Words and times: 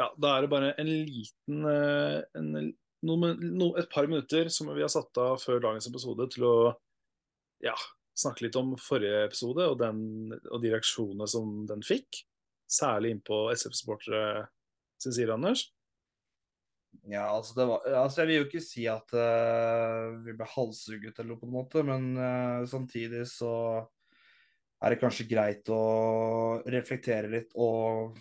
Ja, 0.00 0.08
da 0.18 0.32
er 0.34 0.44
det 0.44 0.50
bare 0.50 0.72
en 0.80 0.88
liten 0.90 1.66
eh, 1.70 2.20
en, 2.38 2.72
noen, 3.06 3.36
no, 3.54 3.70
Et 3.78 3.90
par 3.90 4.08
minutter 4.10 4.50
som 4.50 4.72
vi 4.74 4.82
har 4.82 4.90
satt 4.92 5.14
av 5.22 5.38
før 5.42 5.62
dagens 5.62 5.86
episode 5.90 6.26
til 6.34 6.46
å 6.48 6.56
ja, 7.62 7.76
snakke 8.18 8.46
litt 8.46 8.58
om 8.58 8.74
forrige 8.80 9.24
episode 9.28 9.68
og, 9.70 9.78
den, 9.80 10.34
og 10.50 10.58
de 10.62 10.72
reaksjonene 10.74 11.28
som 11.30 11.62
den 11.68 11.84
fikk. 11.86 12.24
Særlig 12.70 13.14
innpå 13.14 13.46
SF-supportere 13.54 14.48
sin 15.02 15.14
side, 15.14 15.32
Anders. 15.34 15.68
Ja, 17.10 17.26
altså, 17.34 17.56
var, 17.58 17.82
altså 18.00 18.22
Jeg 18.22 18.28
vil 18.28 18.38
jo 18.38 18.44
ikke 18.46 18.62
si 18.64 18.84
at 18.88 19.14
uh, 19.18 20.14
vi 20.24 20.34
ble 20.36 20.46
halshugget 20.48 21.18
eller 21.18 21.34
noe 21.34 21.40
på 21.40 21.48
en 21.48 21.54
måte, 21.54 21.82
men 21.86 22.14
uh, 22.18 22.66
samtidig 22.70 23.24
så 23.30 23.54
er 24.84 24.92
det 24.92 25.00
kanskje 25.00 25.26
greit 25.28 25.68
å 25.72 25.82
reflektere 26.70 27.30
litt 27.32 27.54
og 27.60 28.18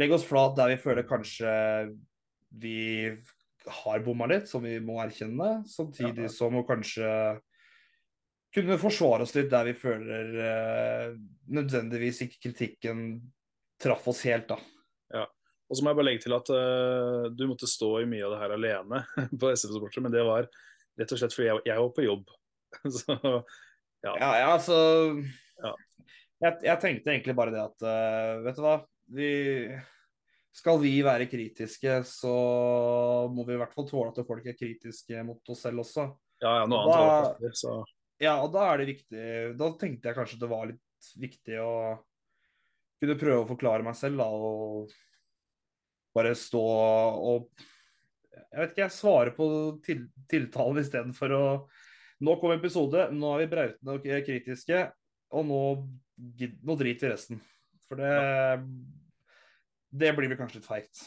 legge 0.00 0.16
oss 0.16 0.26
flat 0.28 0.56
der 0.58 0.74
vi 0.74 0.80
føler 0.82 1.08
kanskje 1.08 1.50
vi 2.56 2.78
har 3.66 4.04
bomma 4.04 4.28
litt, 4.30 4.46
som 4.48 4.62
vi 4.64 4.76
må 4.80 5.00
erkjenne. 5.02 5.64
Samtidig 5.68 6.30
som 6.32 6.54
å 6.58 6.66
kanskje 6.66 7.08
kunne 8.54 8.78
forsvare 8.80 9.26
oss 9.26 9.34
litt 9.36 9.50
der 9.52 9.68
vi 9.68 9.74
føler 9.76 10.36
eh, 10.40 11.08
nødvendigvis 11.52 12.22
ikke 12.24 12.46
kritikken 12.46 13.08
traff 13.82 14.06
oss 14.08 14.22
helt, 14.24 14.48
da. 14.48 14.56
Ja. 15.12 15.26
Og 15.66 15.76
så 15.76 15.82
må 15.82 15.90
jeg 15.90 15.98
bare 15.98 16.08
legge 16.08 16.22
til 16.24 16.36
at 16.36 16.50
uh, 16.54 17.26
du 17.34 17.42
måtte 17.50 17.68
stå 17.68 17.90
i 18.00 18.08
mye 18.08 18.24
av 18.24 18.36
det 18.36 18.40
her 18.44 18.54
alene 18.54 19.02
på 19.40 19.50
SF 19.50 19.74
Supporter, 19.74 20.04
men 20.04 20.14
det 20.14 20.22
var 20.26 20.46
rett 20.96 21.12
og 21.12 21.20
slett 21.20 21.34
fordi 21.34 21.50
jeg, 21.50 21.64
jeg 21.68 21.82
var 21.82 21.92
på 21.96 22.06
jobb. 22.06 22.30
så 23.00 23.16
ja. 23.18 24.12
Ja, 24.14 24.30
ja 24.40 24.46
altså 24.52 24.76
ja. 25.16 25.72
Jeg, 26.44 26.58
jeg, 26.68 26.78
tenkte 26.82 27.12
egentlig 27.12 27.34
bare 27.36 27.52
det 27.54 27.62
at 27.62 27.84
uh, 27.86 28.44
Vet 28.46 28.58
du 28.58 28.64
hva. 28.64 28.76
Vi, 29.14 29.30
skal 30.56 30.80
vi 30.82 30.94
være 31.04 31.28
kritiske, 31.30 32.00
så 32.08 32.32
må 33.32 33.44
vi 33.46 33.54
i 33.54 33.60
hvert 33.60 33.74
fall 33.76 33.86
tåle 33.88 34.12
at 34.12 34.26
folk 34.26 34.46
er 34.48 34.56
kritiske 34.58 35.22
mot 35.26 35.52
oss 35.52 35.62
selv 35.66 35.84
også. 35.84 36.08
Ja, 36.42 36.58
ja, 36.62 36.66
noe 36.68 36.82
annet 36.84 37.40
da, 37.44 37.52
så. 37.56 37.78
Ja, 38.20 38.34
og 38.42 38.50
da 38.52 38.66
er 38.70 38.80
det 38.80 38.90
viktig 38.90 39.22
Da 39.56 39.70
tenkte 39.80 40.10
jeg 40.10 40.16
kanskje 40.16 40.38
det 40.40 40.48
var 40.48 40.66
litt 40.68 41.08
viktig 41.20 41.58
å 41.60 41.72
kunne 43.00 43.16
prøve 43.20 43.42
å 43.42 43.48
forklare 43.48 43.84
meg 43.84 43.96
selv, 43.96 44.20
da. 44.20 44.26
og 44.28 44.92
bare 46.16 46.32
stå 46.36 46.62
og 46.62 47.50
Jeg 48.36 48.60
vet 48.60 48.72
ikke, 48.72 48.84
jeg 48.86 48.96
svarer 48.96 49.34
på 49.36 49.48
til, 49.84 50.06
tiltalen 50.30 50.80
istedenfor 50.80 51.36
å 51.36 51.44
Nå 52.24 52.38
kom 52.40 52.54
episode, 52.54 53.10
nå 53.12 53.34
er 53.34 53.42
vi 53.42 53.50
brautende 53.52 53.98
og 53.98 54.06
kritiske, 54.24 54.78
og 55.36 55.42
nå, 55.44 55.58
nå 56.64 56.76
driter 56.80 57.10
vi 57.10 57.12
resten. 57.12 57.42
For 57.86 58.00
det 58.00 58.12
Det 59.96 60.12
blir 60.16 60.30
vel 60.30 60.38
kanskje 60.38 60.60
litt 60.60 60.68
feigt. 60.68 61.04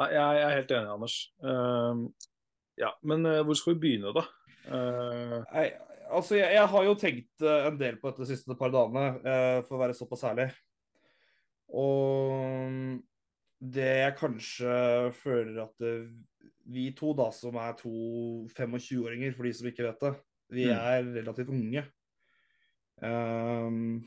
Ja, 0.00 0.08
jeg 0.32 0.42
er 0.46 0.56
helt 0.56 0.72
enig, 0.72 0.92
Anders. 0.94 1.16
Uh, 1.44 2.08
ja, 2.80 2.94
Men 3.04 3.26
uh, 3.28 3.42
hvor 3.44 3.58
skal 3.58 3.74
vi 3.74 3.82
begynne, 3.84 4.14
da? 4.16 4.24
Uh... 4.70 5.36
Nei, 5.50 5.66
altså, 6.08 6.38
jeg, 6.38 6.54
jeg, 6.56 6.70
har 6.72 6.86
jo 6.86 6.96
tenkt 6.98 7.44
eh, 7.44 7.68
en 7.68 7.78
del 7.80 8.00
på 8.00 8.10
dette 8.10 8.24
de 8.24 8.30
siste 8.32 8.56
par 8.58 8.72
dagene, 8.72 9.04
for 9.66 9.76
å 9.76 9.82
være 9.84 9.96
såpass 9.98 10.24
ærlig. 10.30 10.48
Og 11.70 12.98
det 13.60 13.92
jeg 14.00 14.16
kanskje 14.18 14.72
føler 15.20 15.60
at 15.62 15.86
vi 16.70 16.88
to, 16.96 17.12
da, 17.18 17.28
som 17.34 17.58
er 17.60 17.76
to 17.78 17.92
25-åringer, 18.56 19.34
for 19.36 19.46
de 19.46 19.52
som 19.56 19.68
ikke 19.70 19.86
vet 19.86 20.04
det, 20.06 20.12
vi 20.50 20.66
mm. 20.66 20.74
er 20.76 21.10
relativt 21.20 21.52
unge. 21.54 21.84
Um, 23.00 24.00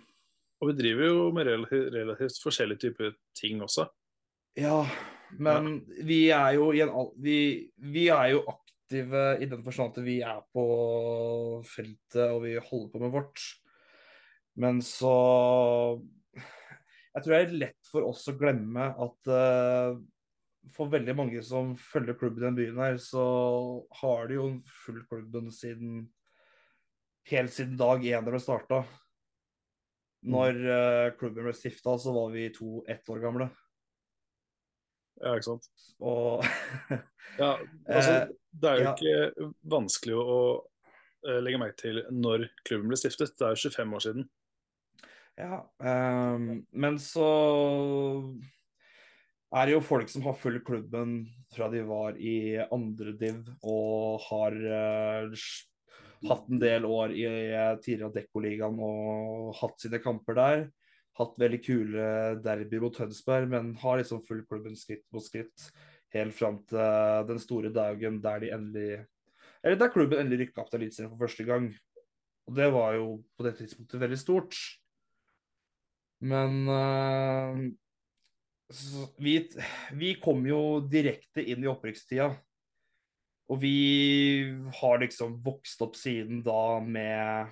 og 0.64 0.70
vi 0.72 0.78
driver 0.80 1.10
jo 1.10 1.24
med 1.36 1.50
relativt, 1.50 2.40
forskjellige 2.40 2.86
typer 2.86 3.16
ting 3.36 3.60
også. 3.66 3.86
Ja, 4.56 4.84
men 5.36 5.70
ja. 5.76 6.06
vi 6.08 6.20
er 6.32 6.52
jo 6.56 6.70
i 6.72 6.84
en 6.86 6.94
vi, 7.20 7.38
vi 7.76 8.08
er 8.14 8.32
jo 8.36 8.44
aktive 8.48 9.26
i 9.42 9.50
den 9.50 9.64
forstand 9.66 9.98
at 9.98 10.06
vi 10.06 10.22
er 10.24 10.40
på 10.54 10.66
feltet 11.68 12.24
og 12.30 12.44
vi 12.46 12.56
holder 12.56 12.90
på 12.94 13.04
med 13.04 13.14
vårt. 13.18 13.44
Men 14.62 14.82
så 14.86 15.14
jeg 16.34 17.22
tror 17.22 17.34
det 17.34 17.42
er 17.42 17.60
lett 17.68 17.92
for 17.92 18.08
oss 18.08 18.24
å 18.30 18.38
glemme 18.38 18.88
at 19.04 19.30
uh, 19.30 19.98
for 20.74 20.92
veldig 20.94 21.14
mange 21.18 21.42
som 21.46 21.74
følger 21.78 22.18
klubben 22.18 22.42
i 22.42 22.48
den 22.48 22.58
byen 22.58 22.80
her, 22.80 22.98
så 23.02 23.24
har 24.00 24.30
de 24.30 24.38
jo 24.38 24.48
fulgt 24.86 25.10
klubben 25.12 25.52
siden 25.54 26.06
helt 27.30 27.54
siden 27.54 27.76
dag 27.80 28.04
én 28.04 28.24
da 28.24 28.34
ble 28.34 28.42
starta. 28.42 28.84
Når 30.24 30.60
uh, 30.64 31.08
klubben 31.20 31.48
ble 31.48 31.56
stifta, 31.58 31.98
så 32.00 32.14
var 32.16 32.32
vi 32.34 32.48
to 32.56 32.84
ett 32.90 33.10
år 33.12 33.20
gamle. 33.24 33.50
Ja, 35.22 35.36
ikke 35.36 35.54
sant. 35.54 35.68
Og 36.04 36.46
Ja, 37.40 37.56
altså, 37.88 38.16
det 38.52 38.70
er 38.70 38.80
jo 38.80 38.86
ja. 38.86 38.94
ikke 38.94 39.50
vanskelig 39.74 40.18
å, 40.20 40.24
å 40.24 41.36
legge 41.42 41.60
merke 41.62 41.80
til 41.80 42.02
når 42.14 42.48
klubben 42.68 42.92
ble 42.92 43.00
stiftet. 43.00 43.36
Det 43.40 43.48
er 43.48 43.56
jo 43.56 43.72
25 43.72 43.96
år 43.98 44.06
siden. 44.08 44.28
Ja, 45.40 45.64
um, 45.82 46.50
men 46.70 47.00
så 47.02 47.30
er 49.54 49.66
det 49.66 49.74
jo 49.74 49.86
folk 49.86 50.12
som 50.12 50.26
har 50.28 50.38
fulgt 50.38 50.68
klubben 50.68 51.24
fra 51.56 51.72
de 51.74 51.82
var 51.88 52.20
i 52.22 52.60
andre 52.64 53.16
div 53.18 53.48
og 53.62 54.22
har 54.28 54.60
uh, 54.62 55.46
hatt 56.30 56.50
en 56.52 56.62
del 56.62 56.86
år 56.88 57.14
i 57.16 57.26
uh, 57.28 58.10
Dekko-ligaen 58.14 58.80
og 58.84 59.54
hatt 59.60 59.84
sine 59.84 60.02
kamper 60.04 60.38
der. 60.40 60.64
Hatt 61.20 61.36
veldig 61.38 61.60
kule 61.62 62.06
derby 62.42 62.80
mot 62.82 62.96
Tønsberg, 62.98 63.50
men 63.52 63.74
har 63.84 64.00
liksom 64.00 64.24
fulgt 64.26 64.50
klubben 64.50 64.78
skritt 64.80 65.06
mot 65.14 65.24
skritt 65.26 65.68
helt 66.14 66.36
fram 66.38 66.60
til 66.70 67.28
den 67.30 67.42
store 67.42 67.72
dagen 67.74 68.20
der 68.22 68.42
de 68.42 68.54
endelig 68.54 69.04
Eller 69.64 69.78
der 69.80 69.94
klubben 69.94 70.20
endelig 70.20 70.48
rykka 70.48 70.62
opp 70.62 70.72
til 70.72 70.82
Eliteserien 70.82 71.12
for 71.14 71.24
første 71.24 71.44
gang. 71.48 71.70
Og 72.50 72.56
det 72.58 72.66
var 72.74 72.98
jo 72.98 73.06
på 73.38 73.46
det 73.46 73.54
tidspunktet 73.58 74.02
veldig 74.02 74.18
stort. 74.20 74.58
Men 76.20 76.68
uh, 76.68 77.62
vi, 79.24 79.38
vi, 79.96 80.10
kom 80.24 80.44
jo 80.48 80.82
direkte 80.92 81.44
inn 81.44 81.64
i 81.64 81.70
opprykkstida. 81.72 82.30
Og 83.52 83.60
vi 83.60 83.78
har 84.80 85.02
liksom 85.02 85.36
vokst 85.44 85.82
opp 85.84 85.98
siden 86.00 86.42
da 86.46 86.80
med 86.80 87.52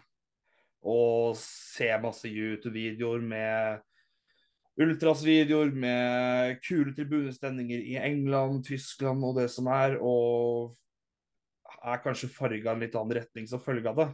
å 0.81 1.33
se 1.37 1.89
masse 2.01 2.29
YouTube-videoer 2.31 3.21
med 3.21 3.87
Ultras-videoer 4.81 5.73
med 5.75 6.61
kule 6.63 6.93
tribunestemninger 6.95 7.83
i 7.91 7.97
England, 7.99 8.63
Tyskland 8.65 9.23
og 9.27 9.35
det 9.37 9.49
som 9.51 9.67
er, 9.69 9.97
og 9.99 10.71
er 11.81 12.01
kanskje 12.03 12.31
farga 12.31 12.73
en 12.73 12.81
litt 12.81 12.95
annen 12.97 13.17
retning 13.19 13.49
som 13.49 13.61
følge 13.61 13.91
av 13.91 13.99
det. 13.99 14.07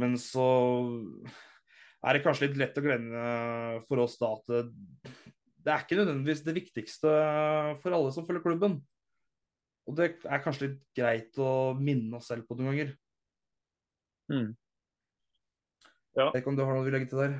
Men 0.00 0.16
så 0.20 0.48
er 2.02 2.16
det 2.16 2.24
kanskje 2.24 2.48
litt 2.48 2.60
lett 2.60 2.78
å 2.80 2.84
glemme 2.84 3.24
for 3.86 4.02
oss 4.04 4.18
da 4.20 4.34
at 4.36 4.52
det 5.60 5.72
er 5.72 5.82
ikke 5.84 5.98
nødvendigvis 5.98 6.44
det 6.46 6.56
viktigste 6.56 7.10
for 7.82 7.94
alle 7.94 8.12
som 8.14 8.26
følger 8.26 8.44
klubben. 8.44 8.78
Og 9.88 9.96
det 9.98 10.10
er 10.28 10.42
kanskje 10.44 10.66
litt 10.66 10.82
greit 10.96 11.38
å 11.40 11.72
minne 11.78 12.18
oss 12.18 12.28
selv 12.30 12.46
på 12.48 12.56
noen 12.58 12.70
ganger. 12.72 12.92
Mm. 14.30 14.50
Ja. 16.16 16.26
Jeg 16.26 16.34
vet 16.34 16.42
ikke 16.42 16.52
om 16.52 16.58
du 16.58 16.64
har 16.64 16.76
noe 16.76 16.84
du 16.84 16.90
vil 16.90 16.96
legge 16.98 17.10
til 17.10 17.22
der? 17.22 17.36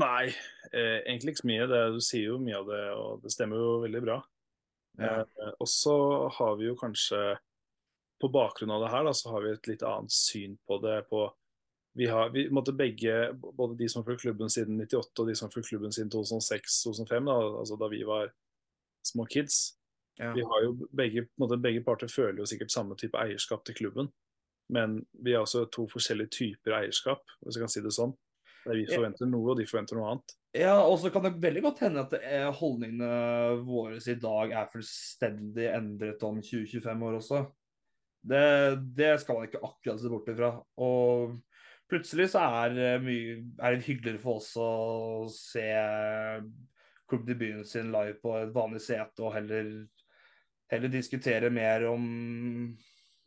Nei, 0.00 0.32
eh, 0.72 1.02
egentlig 1.04 1.34
ikke 1.34 1.42
så 1.42 1.50
mye. 1.50 1.68
Det, 1.68 1.80
du 1.92 2.00
sier 2.02 2.30
jo 2.30 2.40
mye 2.42 2.58
av 2.62 2.70
det, 2.70 2.82
og 2.96 3.24
det 3.24 3.32
stemmer 3.34 3.60
jo 3.60 3.72
veldig 3.84 4.02
bra. 4.06 4.18
Ja. 5.00 5.20
Eh, 5.20 5.52
og 5.52 5.68
så 5.68 5.96
har 6.38 6.56
vi 6.60 6.70
jo 6.70 6.78
kanskje, 6.80 7.20
på 8.22 8.30
bakgrunn 8.32 8.70
av 8.70 8.84
det 8.84 8.90
her, 8.92 9.04
da, 9.08 9.12
så 9.18 9.32
har 9.34 9.44
vi 9.44 9.52
et 9.52 9.68
litt 9.68 9.84
annet 9.86 10.14
syn 10.14 10.56
på 10.66 10.78
det. 10.82 11.00
på 11.10 11.26
vi 11.98 12.06
har 12.06 12.30
vi 12.32 12.46
måtte 12.50 12.72
begge, 12.72 13.32
både 13.34 13.76
de 13.76 13.88
som 13.88 14.00
har 14.00 14.06
fulgt 14.06 14.22
klubben 14.22 14.50
siden 14.50 14.78
98 14.80 15.22
og 15.22 15.28
de 15.28 15.34
som 15.36 15.48
har 15.48 15.52
fulgt 15.52 15.68
klubben 15.68 15.92
siden 15.92 16.08
2006-2005, 16.14 17.26
da, 17.28 17.34
altså 17.60 17.76
da 17.76 17.88
vi 17.92 18.00
var 18.08 18.30
små 19.04 19.26
kids. 19.28 19.74
Ja. 20.20 20.32
Vi 20.36 20.44
har 20.44 20.64
jo 20.66 20.74
begge, 20.92 21.26
måte, 21.40 21.56
begge, 21.60 21.84
parter 21.86 22.10
føler 22.12 22.42
jo 22.42 22.48
sikkert 22.48 22.74
samme 22.74 22.98
type 23.00 23.18
eierskap 23.18 23.64
til 23.66 23.78
klubben. 23.78 24.10
Men 24.72 25.00
vi 25.24 25.34
har 25.34 25.44
også 25.44 25.66
to 25.72 25.86
forskjellige 25.90 26.32
typer 26.36 26.76
eierskap, 26.78 27.24
hvis 27.42 27.56
jeg 27.56 27.64
kan 27.64 27.72
si 27.72 27.82
det 27.84 27.94
sånn. 27.96 28.14
Der 28.62 28.78
vi 28.78 28.86
forventer 28.86 29.26
noe, 29.26 29.52
og 29.52 29.58
de 29.58 29.66
forventer 29.66 29.98
noe 29.98 30.12
annet. 30.12 30.36
Ja, 30.54 30.76
og 30.84 30.98
så 31.00 31.10
kan 31.10 31.24
det 31.24 31.40
veldig 31.42 31.62
godt 31.64 31.80
hende 31.82 32.04
at 32.04 32.14
holdningene 32.60 33.62
våre 33.66 33.98
i 33.98 34.18
dag 34.20 34.52
er 34.60 34.70
fullstendig 34.70 35.66
endret 35.72 36.22
om 36.28 36.38
20-25 36.38 37.06
år 37.08 37.18
også. 37.18 37.40
Det, 38.22 38.78
det, 38.94 39.20
skal 39.20 39.38
man 39.38 39.48
ikke 39.48 39.64
akkurat 39.66 40.00
se 40.00 40.10
bort 40.12 40.28
ifra. 40.30 40.52
Og 40.84 41.40
plutselig 41.90 42.28
så 42.32 42.44
er 42.62 42.76
det 42.76 42.90
eh, 42.92 43.02
mye 43.02 43.38
er 43.58 43.74
det 43.74 43.86
hyggeligere 43.88 44.22
for 44.22 44.38
oss 44.38 44.52
å 44.60 44.68
se 45.32 45.66
klubbdebuten 47.10 47.64
sin 47.68 47.90
live 47.92 48.14
på 48.22 48.36
et 48.38 48.54
vanlig 48.54 48.80
sete, 48.84 49.18
og 49.24 49.34
heller, 49.34 49.72
heller 50.72 50.92
diskutere 50.92 51.50
mer 51.52 51.86
om 51.90 52.04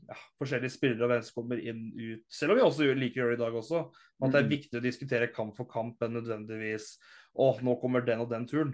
ja, 0.05 0.17
forskjellige 0.39 0.73
spillere 0.73 1.05
og 1.05 1.13
hvem 1.13 1.25
som 1.25 1.37
kommer 1.39 1.61
inn 1.61 1.83
ut. 1.93 2.23
Selv 2.31 2.53
om 2.53 2.59
vi 2.59 2.65
også 2.65 2.89
liker 2.97 3.21
å 3.21 3.25
gjøre 3.25 3.35
det 3.35 3.39
i 3.39 3.43
dag 3.45 3.59
også. 3.61 3.83
At 4.21 4.31
det 4.31 4.39
er 4.39 4.47
mm. 4.47 4.53
viktig 4.55 4.79
å 4.79 4.85
diskutere 4.85 5.33
kamp 5.33 5.57
for 5.57 5.69
kamp 5.69 6.01
enn 6.05 6.17
nødvendigvis 6.19 6.95
å, 7.33 7.51
nå 7.65 7.77
kommer 7.81 8.05
den 8.05 8.23
og 8.23 8.31
den 8.31 8.47
turen. 8.49 8.73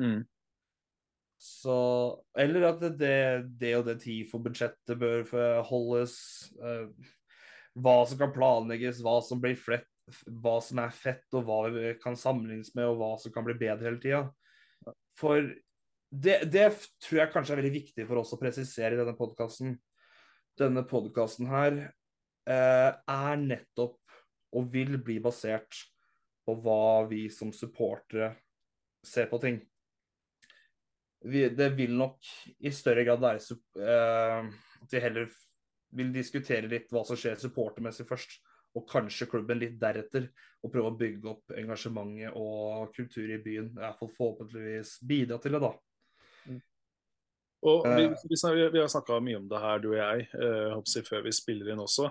Mm. 0.00 0.20
Så, 1.40 1.76
eller 2.36 2.66
at 2.68 2.82
det, 3.00 3.16
det 3.60 3.72
og 3.78 3.86
det 3.86 4.00
TIFO-budsjettet 4.02 4.98
bør 5.00 5.62
holdes. 5.70 6.18
Eh, 6.60 7.14
hva 7.80 7.96
som 8.08 8.20
kan 8.20 8.34
planlegges, 8.34 9.00
hva 9.04 9.20
som 9.24 9.40
blir 9.40 9.56
flett, 9.56 9.88
hva 10.42 10.58
som 10.64 10.82
er 10.82 10.92
fett, 10.92 11.24
og 11.38 11.46
hva 11.46 11.62
vi 11.72 11.94
kan 12.02 12.18
sammenlignes 12.18 12.74
med, 12.74 12.90
og 12.90 13.00
hva 13.00 13.14
som 13.22 13.32
kan 13.32 13.46
bli 13.46 13.56
bedre 13.60 13.88
hele 13.88 14.02
tida. 14.02 14.22
For 15.20 15.48
det, 16.10 16.40
det, 16.50 16.66
tror 17.04 17.22
jeg 17.22 17.32
kanskje 17.32 17.54
er 17.54 17.60
veldig 17.62 17.76
viktig 17.76 18.06
for 18.08 18.20
oss 18.20 18.34
å 18.34 18.40
presisere 18.40 18.96
i 18.96 18.98
denne 18.98 19.14
podkasten. 19.18 19.76
Denne 20.58 20.82
podkasten 20.88 21.46
her 21.50 21.76
eh, 21.80 22.90
er 22.90 23.40
nettopp 23.40 23.98
og 24.58 24.70
vil 24.72 24.96
bli 24.98 25.20
basert 25.22 25.84
på 26.46 26.56
hva 26.64 27.06
vi 27.10 27.28
som 27.30 27.52
supportere 27.54 28.32
ser 29.06 29.30
på 29.30 29.38
ting. 29.42 29.60
Vi, 31.20 31.44
det 31.52 31.68
vil 31.76 31.94
nok 31.94 32.26
i 32.64 32.72
større 32.72 33.04
grad 33.06 33.22
være 33.22 33.58
eh, 33.78 34.50
at 34.82 34.94
vi 34.94 35.02
heller 35.04 35.28
vil 35.96 36.10
diskutere 36.14 36.70
litt 36.70 36.90
hva 36.90 37.04
som 37.06 37.18
skjer 37.18 37.38
supportermessig 37.38 38.06
først, 38.08 38.38
og 38.78 38.86
kanskje 38.88 39.28
klubben 39.30 39.58
litt 39.58 39.78
deretter. 39.80 40.28
Og 40.62 40.72
prøve 40.72 40.90
å 40.92 40.98
bygge 40.98 41.30
opp 41.30 41.54
engasjementet 41.56 42.34
og 42.38 42.90
kultur 42.94 43.30
i 43.30 43.40
byen. 43.42 43.72
Iallfall 43.78 44.12
forhåpentligvis 44.16 44.98
bidra 45.08 45.38
til 45.42 45.56
det, 45.56 45.62
da. 45.64 45.72
Mm. 46.46 46.60
Og 47.70 47.84
vi, 47.84 48.06
eh. 48.08 48.24
vi, 48.30 48.68
vi 48.72 48.80
har 48.80 48.88
snakka 48.88 49.18
mye 49.20 49.40
om 49.40 49.48
det 49.50 49.60
her, 49.60 49.82
du 49.82 49.90
og 49.90 49.98
jeg, 49.98 50.28
eh, 50.32 51.02
før 51.08 51.26
vi 51.26 51.34
spiller 51.36 51.72
inn 51.72 51.82
også. 51.82 52.08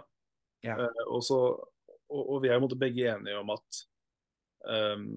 Ja. 0.65 0.75
Eh, 0.75 1.03
og, 1.07 1.23
så, 1.25 1.39
og, 2.09 2.21
og, 2.21 2.37
vi 2.43 2.51
er 2.51 2.59
jo 2.59 2.69
begge 2.77 3.09
enige 3.15 3.39
om 3.39 3.53
at 3.55 3.83
um, 4.67 5.09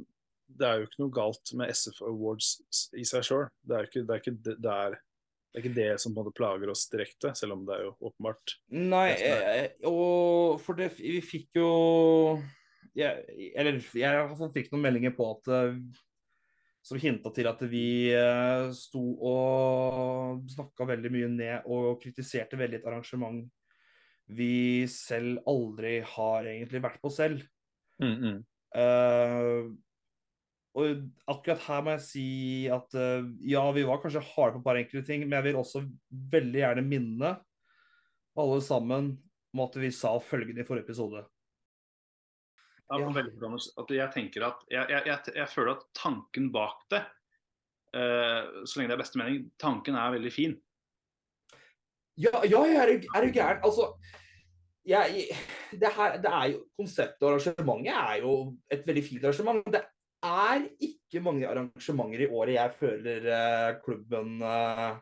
det 0.53 0.69
er 0.69 0.81
jo 0.81 0.89
ikke 0.89 1.03
noe 1.03 1.15
galt 1.17 1.55
med 1.59 1.73
SF 1.73 2.03
Awards 2.09 2.55
i 2.97 3.05
seg 3.09 3.27
sjøl. 3.27 3.49
Det 3.65 3.85
det 4.05 4.59
der 4.63 5.01
det 5.53 5.61
er 5.61 5.67
ikke 5.67 5.77
det 5.77 6.01
som 6.01 6.15
på 6.15 6.23
en 6.23 6.25
måte 6.25 6.37
plager 6.39 6.71
oss 6.73 6.87
direkte, 6.89 7.35
selv 7.37 7.59
om 7.59 7.67
det 7.69 7.75
er 7.77 7.83
jo 7.85 7.91
åpenbart. 8.09 8.55
Nei, 8.73 9.09
eh, 9.21 9.67
og 9.85 10.57
for 10.65 10.79
det 10.79 10.95
Vi 10.97 11.19
fikk 11.21 11.59
jo 11.61 12.39
jeg, 12.97 13.21
Eller 13.53 13.77
jeg 13.77 14.49
fikk 14.55 14.71
noen 14.73 14.87
meldinger 14.87 15.13
på 15.17 15.27
at 15.35 15.51
eh, 15.53 15.77
som 16.83 16.99
hinta 16.99 17.31
til 17.35 17.47
at 17.47 17.61
vi 17.71 18.11
eh, 18.11 18.69
sto 18.75 19.03
og 19.23 20.43
snakka 20.51 20.87
veldig 20.89 21.13
mye 21.15 21.29
ned 21.31 21.69
og 21.71 22.01
kritiserte 22.03 22.59
veldig 22.59 22.81
et 22.81 22.89
arrangement 22.91 23.45
vi 24.33 24.87
selv 24.91 25.43
aldri 25.51 26.01
har 26.07 26.49
egentlig 26.49 26.83
vært 26.83 27.01
på 27.03 27.11
selv. 27.13 27.43
Mm, 28.03 28.15
mm. 28.23 28.39
Uh, 28.73 29.73
og 30.73 31.03
akkurat 31.29 31.65
her 31.67 31.83
må 31.85 31.95
jeg 31.99 32.05
si 32.07 32.29
at 32.73 32.95
uh, 32.97 33.27
ja, 33.45 33.65
vi 33.77 33.85
var 33.85 34.01
kanskje 34.01 34.25
harde 34.31 34.57
på 34.57 34.63
et 34.63 34.69
par 34.71 34.81
enkelte 34.81 35.05
ting, 35.11 35.27
men 35.27 35.37
jeg 35.37 35.51
vil 35.51 35.61
også 35.61 35.85
veldig 36.33 36.63
gjerne 36.63 36.87
minne 36.87 37.35
alle 38.41 38.63
sammen 38.65 39.13
om 39.53 39.65
at 39.67 39.77
vi 39.77 39.93
sa 39.93 40.15
følgende 40.25 40.65
i 40.65 40.69
forrige 40.69 40.87
episode. 40.89 41.21
Ja, 41.21 41.21
ja. 41.21 41.27
Veldig 41.27 41.29
Anders, 41.29 42.82
at 42.93 43.95
jeg 43.97 44.15
tenker 44.15 44.47
at 44.49 44.65
jeg, 44.71 44.87
jeg, 44.91 45.03
jeg, 45.07 45.35
jeg, 45.37 45.49
føler 45.49 45.77
at 45.77 45.87
tanken 45.97 46.51
bak 46.55 46.83
det, 46.93 47.03
uh, 47.97 48.63
så 48.65 48.79
lenge 48.79 48.93
det 48.93 48.97
er 48.99 49.03
beste 49.05 49.21
mening, 49.21 49.47
tanken 49.61 49.99
er 49.99 50.15
veldig 50.17 50.33
fin. 50.35 50.57
Ja, 52.21 52.43
ja 52.45 52.61
er, 52.69 52.99
er 53.01 53.25
du 53.25 53.33
gæren? 53.33 53.63
Altså, 53.65 53.93
jeg, 54.85 55.29
det, 55.71 55.93
her, 55.97 56.19
det 56.21 56.33
er 56.33 56.51
jo, 56.53 56.65
Konseptet 56.77 57.23
og 57.23 57.37
arrangementet 57.37 57.95
er 57.95 58.21
jo 58.25 58.35
et 58.73 58.85
veldig 58.87 59.05
fint 59.07 59.25
arrangement. 59.25 59.63
Det 59.73 59.83
er 60.27 60.67
ikke 60.89 61.23
mange 61.23 61.49
arrangementer 61.49 62.27
i 62.27 62.29
året 62.31 62.57
jeg 62.57 62.77
føler 62.81 63.31
uh, 63.31 63.71
klubben 63.85 64.43
uh, 64.43 65.01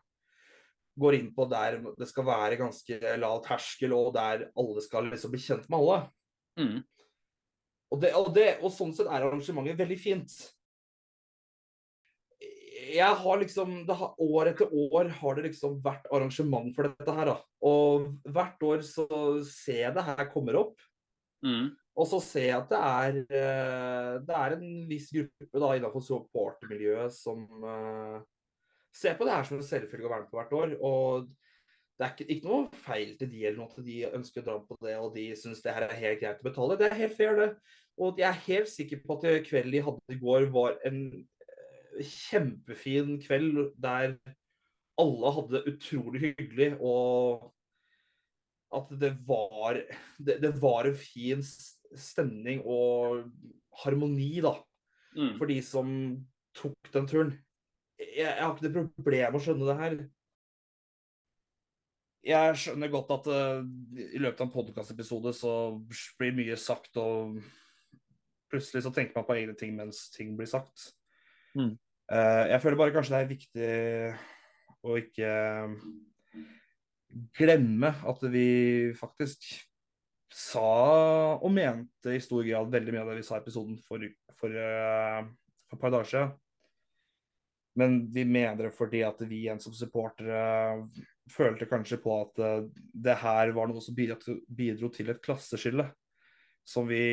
går 1.00 1.16
inn 1.16 1.28
på 1.34 1.46
der 1.50 1.78
det 1.98 2.08
skal 2.10 2.26
være 2.28 2.60
ganske 2.60 3.16
lav 3.20 3.42
terskel, 3.44 3.94
og 3.96 4.14
der 4.16 4.48
alle 4.58 4.84
skal 4.84 5.10
liksom 5.10 5.34
bli 5.34 5.42
kjent 5.42 5.68
med 5.70 5.78
alle. 5.80 6.00
Mm. 6.60 6.80
Og, 7.90 8.00
det, 8.02 8.14
og, 8.14 8.30
det, 8.34 8.48
og, 8.62 8.70
sånn 8.74 8.94
sett 8.94 9.08
er 9.10 9.26
arrangementet 9.26 9.78
veldig 9.80 9.98
fint. 9.98 10.34
Jeg 12.90 13.16
har 13.22 13.40
liksom 13.42 13.74
har, 13.86 14.14
År 14.22 14.52
etter 14.52 14.70
år 14.74 15.10
har 15.20 15.36
det 15.36 15.50
liksom 15.50 15.76
vært 15.84 16.06
arrangement 16.14 16.70
for 16.76 16.88
dette 16.88 17.16
her. 17.18 17.32
Da. 17.32 17.36
Og 17.66 18.08
hvert 18.30 18.66
år 18.66 18.86
så 18.86 19.06
ser 19.46 19.84
jeg 19.88 19.96
det 19.98 20.06
her 20.06 20.30
kommer 20.32 20.58
opp. 20.62 20.78
Mm. 21.46 21.70
Og 22.00 22.08
så 22.08 22.20
ser 22.22 22.46
jeg 22.46 22.56
at 22.56 22.70
det 22.70 22.80
er, 22.80 23.18
eh, 23.40 24.12
det 24.24 24.36
er 24.36 24.56
en 24.56 24.68
viss 24.88 25.10
gruppe 25.12 25.62
da 25.62 25.72
innenfor 25.76 26.04
supportermiljøet 26.04 27.12
som 27.12 27.42
uh, 27.64 28.20
ser 28.94 29.16
på 29.18 29.26
det 29.26 29.34
her 29.34 29.46
som 29.48 29.58
en 29.58 29.66
selvfølge 29.66 30.06
å 30.06 30.12
være 30.12 30.24
med 30.24 30.30
på 30.30 30.40
hvert 30.40 30.54
år. 30.60 30.74
Og 30.86 31.28
det 32.00 32.06
er 32.06 32.12
ikke, 32.14 32.26
ikke, 32.32 32.48
noe 32.48 32.80
feil 32.80 33.10
til 33.20 33.28
de 33.28 33.42
eller 33.44 33.58
noe 33.60 33.74
til 33.74 33.84
de 33.84 33.98
ønsker 34.08 34.40
å 34.40 34.46
dra 34.46 34.56
på 34.64 34.76
det, 34.80 34.96
og 34.96 35.10
de 35.12 35.26
syns 35.36 35.60
det 35.60 35.74
her 35.76 35.84
er 35.84 35.98
helt 36.00 36.22
greit 36.22 36.40
å 36.40 36.46
betale. 36.46 36.78
Det 36.80 36.86
er 36.88 37.00
helt 37.02 37.16
fair, 37.18 37.36
det. 37.36 37.48
Og 38.00 38.20
jeg 38.22 38.28
er 38.30 38.44
helt 38.46 38.70
sikker 38.72 39.02
på 39.04 39.18
at 39.18 39.26
kvelden 39.44 39.74
de 39.74 39.82
hadde 39.84 40.16
i 40.16 40.20
går, 40.22 40.46
var 40.54 40.78
en 40.88 41.02
uh, 41.12 42.00
kjempefin 42.00 43.18
kveld 43.20 43.66
der 43.84 44.14
alle 45.00 45.32
hadde 45.36 45.58
det 45.58 45.74
utrolig 45.74 46.22
hyggelig. 46.30 46.70
og 46.80 47.50
at 48.70 48.90
det 49.02 49.10
var, 49.26 49.80
det, 50.18 50.38
det 50.42 50.52
var 50.62 50.86
en 50.86 50.96
fin 50.96 51.42
stemning 51.42 52.62
og 52.62 53.24
harmoni, 53.82 54.38
da. 54.44 54.54
Mm. 55.16 55.34
For 55.40 55.50
de 55.50 55.58
som 55.66 55.88
tok 56.56 56.92
den 56.94 57.08
turen. 57.10 57.32
Jeg, 57.98 58.12
jeg 58.22 58.36
har 58.38 58.54
ikke 58.54 58.68
det 58.68 58.74
problemet 58.78 59.40
å 59.40 59.42
skjønne 59.42 59.66
det 59.68 59.78
her. 59.80 59.96
Jeg 62.20 62.56
skjønner 62.60 62.90
godt 62.92 63.12
at 63.14 63.28
uh, 63.32 63.62
i 63.96 64.20
løpet 64.20 64.42
av 64.42 64.48
en 64.48 64.52
podkastepisode 64.52 65.32
så 65.36 65.52
blir 66.20 66.34
mye 66.36 66.58
sagt, 66.60 66.98
og 67.00 67.38
plutselig 68.52 68.84
så 68.84 68.92
tenker 68.92 69.16
man 69.16 69.26
på 69.28 69.38
egne 69.38 69.56
ting 69.56 69.72
mens 69.78 70.08
ting 70.12 70.34
blir 70.36 70.50
sagt. 70.50 70.90
Mm. 71.56 71.78
Uh, 72.10 72.44
jeg 72.50 72.60
føler 72.60 72.80
bare 72.80 72.94
kanskje 72.94 73.14
det 73.14 73.22
er 73.22 73.32
viktig 73.32 73.70
å 74.84 74.96
ikke 75.00 75.32
glemme 77.40 77.90
at 78.06 78.22
vi 78.32 78.50
faktisk 78.98 79.48
sa 80.30 80.68
og 81.40 81.50
mente 81.52 82.14
i 82.14 82.22
stor 82.22 82.44
grad 82.46 82.70
veldig 82.70 82.94
mye 82.94 83.02
av 83.02 83.10
det 83.10 83.18
vi 83.18 83.26
sa 83.26 83.38
i 83.38 83.42
episoden 83.42 83.80
for, 83.82 84.04
for, 84.38 84.54
uh, 84.54 85.24
for 85.66 85.78
et 85.78 85.82
par 85.82 85.96
dager 85.96 86.12
siden. 86.12 86.36
Men 87.80 88.00
vi 88.12 88.26
mener 88.26 88.66
det 88.66 88.76
fordi 88.76 89.00
at 89.06 89.20
vi 89.24 89.44
igjen 89.44 89.60
som 89.62 89.74
supportere 89.74 90.42
følte 91.30 91.68
kanskje 91.70 92.00
på 92.02 92.14
at 92.24 92.42
uh, 92.42 92.68
det 92.92 93.16
her 93.22 93.54
var 93.56 93.70
noe 93.70 93.82
som 93.84 93.96
bidro 93.96 94.90
til 94.94 95.12
et 95.12 95.22
klasseskille. 95.24 95.88
Som 96.66 96.90
vi 96.90 97.04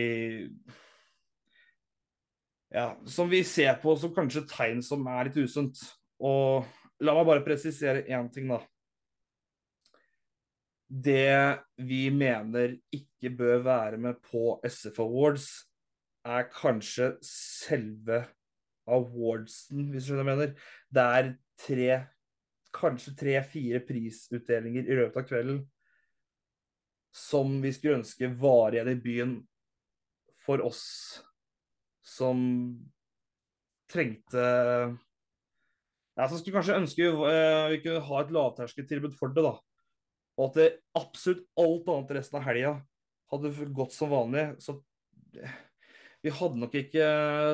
ja, 2.73 2.91
som 3.07 3.29
vi 3.31 3.43
ser 3.47 3.77
på 3.81 3.95
som 3.97 4.13
kanskje 4.15 4.45
tegn 4.49 4.83
som 4.83 5.05
er 5.09 5.29
litt 5.29 5.39
usunt. 5.39 5.79
Og 6.19 6.67
la 6.99 7.13
meg 7.13 7.29
bare 7.29 7.45
presisere 7.45 8.03
én 8.09 8.27
ting, 8.33 8.49
da 8.51 8.59
det 10.87 11.59
vi 11.83 12.07
mener 12.15 12.77
ikke 12.95 13.31
bør 13.35 13.63
være 13.63 13.97
med 13.99 14.19
på 14.23 14.59
SF 14.63 15.01
Awards, 15.03 15.47
er 16.25 16.47
kanskje 16.51 17.13
selve 17.23 18.23
awardsen, 18.87 19.89
hvis 19.91 20.07
du 20.07 20.13
skjønner 20.13 20.23
hva 20.23 20.33
jeg 20.33 20.39
mener. 20.39 20.69
Det 20.91 21.03
er 21.03 21.29
tre, 21.59 21.89
kanskje 22.75 23.15
tre-fire 23.17 23.81
prisutdelinger 23.87 24.87
i 24.87 24.97
løpet 24.99 25.21
av 25.21 25.27
kvelden 25.29 25.61
som 27.17 27.57
vi 27.63 27.71
skulle 27.73 28.01
ønske 28.01 28.29
var 28.39 28.75
igjen 28.75 28.91
i 28.91 28.99
byen 29.01 29.33
for 30.45 30.61
oss 30.65 30.83
som 32.05 32.39
trengte 33.91 34.43
ja, 36.17 36.27
Som 36.27 36.39
skulle 36.39 36.57
kanskje 36.57 36.77
ønske 36.81 37.09
vi 37.71 37.79
kunne 37.83 38.05
ha 38.07 38.21
et 38.21 38.31
lavterskeltilbud 38.33 39.13
for 39.17 39.33
det, 39.33 39.43
da. 39.45 39.53
Og 40.37 40.47
at 40.47 40.57
det 40.57 40.69
absolutt 40.97 41.43
alt 41.61 41.91
annet 41.93 42.13
resten 42.17 42.39
av 42.39 42.45
helga 42.47 42.71
hadde 43.31 43.67
gått 43.77 43.93
som 43.93 44.09
vanlig. 44.09 44.47
Så 44.63 44.79
vi 46.25 46.33
hadde 46.33 46.61
nok 46.63 46.73
ikke 46.79 47.05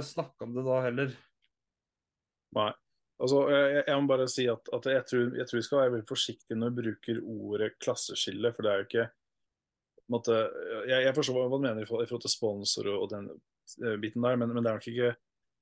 snakka 0.08 0.48
om 0.48 0.55
det 0.55 0.63
da 0.67 0.79
heller. 0.86 1.12
Nei. 2.55 2.72
Altså, 3.22 3.43
jeg, 3.53 3.84
jeg 3.88 4.01
må 4.01 4.10
bare 4.10 4.29
si 4.32 4.46
at, 4.51 4.70
at 4.74 4.88
jeg, 4.89 5.03
tror, 5.10 5.27
jeg, 5.38 5.46
tror, 5.48 5.60
vi 5.60 5.65
skal 5.67 5.79
være 5.79 5.91
veldig 5.93 6.10
forsiktige 6.10 6.58
når 6.58 6.72
vi 6.74 6.86
bruker 6.88 7.20
ordet 7.24 7.75
klasseskille. 7.84 8.51
For 8.55 8.65
det 8.65 8.72
er 8.72 8.79
jo 8.82 8.88
ikke 8.88 9.05
måtte, 10.12 10.39
jeg, 10.89 11.05
jeg, 11.05 11.15
forstår 11.15 11.38
hva 11.38 11.46
du 11.51 11.63
mener 11.63 11.84
i 11.84 11.88
forhold 11.88 12.24
til 12.25 12.34
sponsor 12.34 12.89
og, 12.91 13.05
og 13.05 13.12
den 13.13 13.29
uh, 13.32 13.96
biten 14.01 14.25
der, 14.25 14.39
men, 14.39 14.51
men, 14.51 14.63
det 14.63 14.72
er 14.72 14.79
nok 14.79 14.89
ikke 14.91 15.13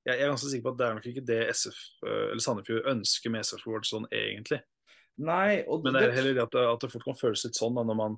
jeg, 0.01 0.15
er 0.15 0.31
ganske 0.31 0.49
sikker 0.49 0.65
på 0.65 0.73
at 0.73 0.79
det 0.79 0.85
er 0.87 0.95
nok 0.97 1.09
ikke 1.11 1.25
det 1.27 1.41
SF 1.53 1.81
uh, 2.07 2.27
eller 2.31 2.43
Sandefjord 2.43 2.89
ønsker 2.89 3.33
med 3.33 3.45
SF 3.45 3.67
Awards 3.67 3.91
sånn 3.93 4.07
egentlig. 4.09 4.61
Nei, 5.21 5.61
men 5.67 5.93
det 5.93 6.05
er 6.07 6.15
heller 6.15 6.37
det 6.39 6.45
at, 6.47 6.57
at, 6.57 6.81
det 6.81 6.89
fort 6.89 7.05
kan 7.05 7.19
føles 7.19 7.43
litt 7.45 7.59
sånn 7.59 7.77
da, 7.77 7.83
når 7.85 7.99
man 7.99 8.17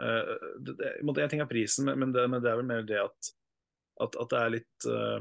uh, 0.00 0.32
det, 0.64 0.78
det, 0.78 0.94
En 1.02 1.34
ting 1.34 1.44
er 1.44 1.50
prisen, 1.50 1.90
men 1.90 2.14
det, 2.14 2.24
men 2.30 2.40
det, 2.40 2.48
er 2.48 2.60
vel 2.62 2.70
mer 2.70 2.86
det 2.88 3.02
at, 3.02 3.32
at, 4.06 4.16
at 4.16 4.32
det 4.32 4.40
er 4.40 4.54
litt 4.56 4.88
uh, 4.88 5.18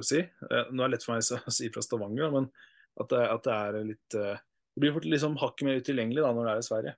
Vi 0.00 0.08
si? 0.08 0.22
Uh, 0.48 0.70
nå 0.72 0.82
er 0.82 0.88
det 0.88 0.96
lett 0.96 1.06
for 1.06 1.14
meg 1.14 1.44
å 1.50 1.54
si 1.54 1.70
fra 1.72 1.84
Stavanger, 1.84 2.32
men, 2.34 2.50
At 3.00 3.12
det, 3.12 3.22
at 3.24 3.46
det 3.46 3.54
er 3.56 3.78
litt 3.88 4.18
uh, 4.18 4.34
Det 4.36 4.82
blir 4.84 4.92
fort 4.96 5.08
liksom 5.08 5.38
hakket 5.40 5.68
mer 5.68 5.80
utilgjengelig 5.80 6.24
da 6.24 6.32
når 6.32 6.48
det 6.48 6.52
er 6.52 6.60
i 6.60 6.66
Sverige. 6.68 6.94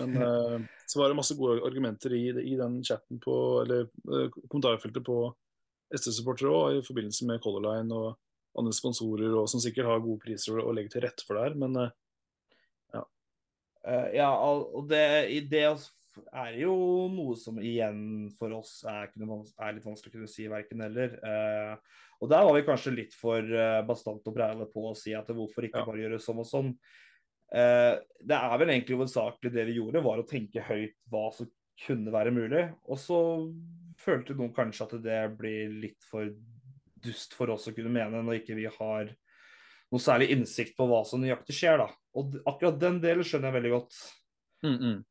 Men 0.00 0.18
uh, 0.18 0.58
så 0.90 1.00
var 1.00 1.10
det 1.10 1.18
masse 1.20 1.36
gode 1.38 1.62
argumenter 1.66 2.16
i, 2.16 2.26
i 2.42 2.58
den 2.60 2.80
chatten 2.84 3.20
på 3.22 3.36
Eller 3.62 3.88
kommentarfeltet 4.48 5.04
på 5.06 5.18
SD-supportere 5.94 6.50
òg, 6.50 6.78
i 6.78 6.86
forbindelse 6.86 7.28
med 7.28 7.42
Color 7.44 7.68
Line 7.68 7.94
og 7.94 8.14
andre 8.58 8.72
sponsorer 8.74 9.34
og 9.34 9.46
som 9.50 9.60
sikkert 9.62 9.90
har 9.90 10.02
gode 10.02 10.22
priser 10.22 10.58
å, 10.58 10.72
legge 10.74 10.94
til 10.94 11.04
rette 11.04 11.26
for 11.26 11.36
det 11.36 11.44
her, 11.44 11.56
men 11.58 11.76
ja. 12.94 13.02
ja, 14.14 14.28
og 14.30 14.88
det, 14.90 15.02
det 15.50 15.64
er 16.32 16.58
jo 16.60 16.74
noe 17.12 17.36
som 17.38 17.58
igjen 17.62 18.30
for 18.38 18.54
oss 18.56 18.82
er, 18.88 19.10
er 19.14 19.76
litt 19.76 19.86
vanskelig 19.86 20.12
å 20.12 20.16
kunne 20.18 20.30
si 20.30 20.46
verken 20.50 20.84
eller. 20.86 21.16
Eh, 21.18 22.02
og 22.22 22.30
der 22.30 22.44
var 22.46 22.56
vi 22.56 22.66
kanskje 22.66 22.94
litt 22.94 23.16
for 23.18 23.42
uh, 23.42 23.82
bastant 23.84 24.24
og 24.30 24.36
bræle 24.36 24.68
på 24.70 24.86
å 24.88 24.94
si 24.96 25.12
at 25.16 25.28
hvorfor 25.34 25.66
ikke 25.66 25.82
bare 25.84 26.04
gjøre 26.04 26.20
sånn 26.22 26.40
og 26.40 26.48
sånn. 26.48 26.70
Eh, 27.54 27.94
det 28.24 28.38
er 28.38 28.54
vel 28.60 28.72
egentlig 28.72 28.96
hovedsakelig 28.98 29.52
det 29.52 29.66
vi 29.68 29.76
gjorde, 29.78 30.02
var 30.04 30.22
å 30.22 30.26
tenke 30.28 30.64
høyt 30.64 30.96
hva 31.12 31.26
som 31.34 31.50
kunne 31.84 32.14
være 32.14 32.32
mulig. 32.34 32.64
Og 32.88 33.00
så 33.00 33.18
følte 34.00 34.36
noen 34.38 34.54
kanskje 34.56 34.88
at 34.88 34.96
det 35.04 35.20
blir 35.38 35.74
litt 35.84 36.06
for 36.08 36.30
dust 37.04 37.36
for 37.36 37.52
oss 37.52 37.68
å 37.68 37.74
kunne 37.76 37.92
mene 37.92 38.22
når 38.24 38.40
ikke 38.40 38.56
vi 38.56 38.66
har 38.78 39.10
noe 39.92 40.02
særlig 40.02 40.30
innsikt 40.34 40.74
på 40.78 40.86
hva 40.88 41.02
som 41.06 41.22
nøyaktig 41.22 41.56
skjer. 41.56 41.82
da. 41.84 41.90
Og 42.18 42.38
akkurat 42.48 42.80
den 42.80 43.02
delen 43.02 43.26
skjønner 43.26 43.50
jeg 43.50 43.58
veldig 43.60 43.74
godt. 43.74 43.98
Mm 44.64 44.78
-mm. 44.78 45.02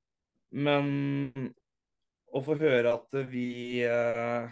Men 0.54 1.54
å 2.34 2.42
få 2.46 2.58
høre 2.60 2.94
at 2.94 3.18
vi 3.30 3.82
eh, 3.86 4.46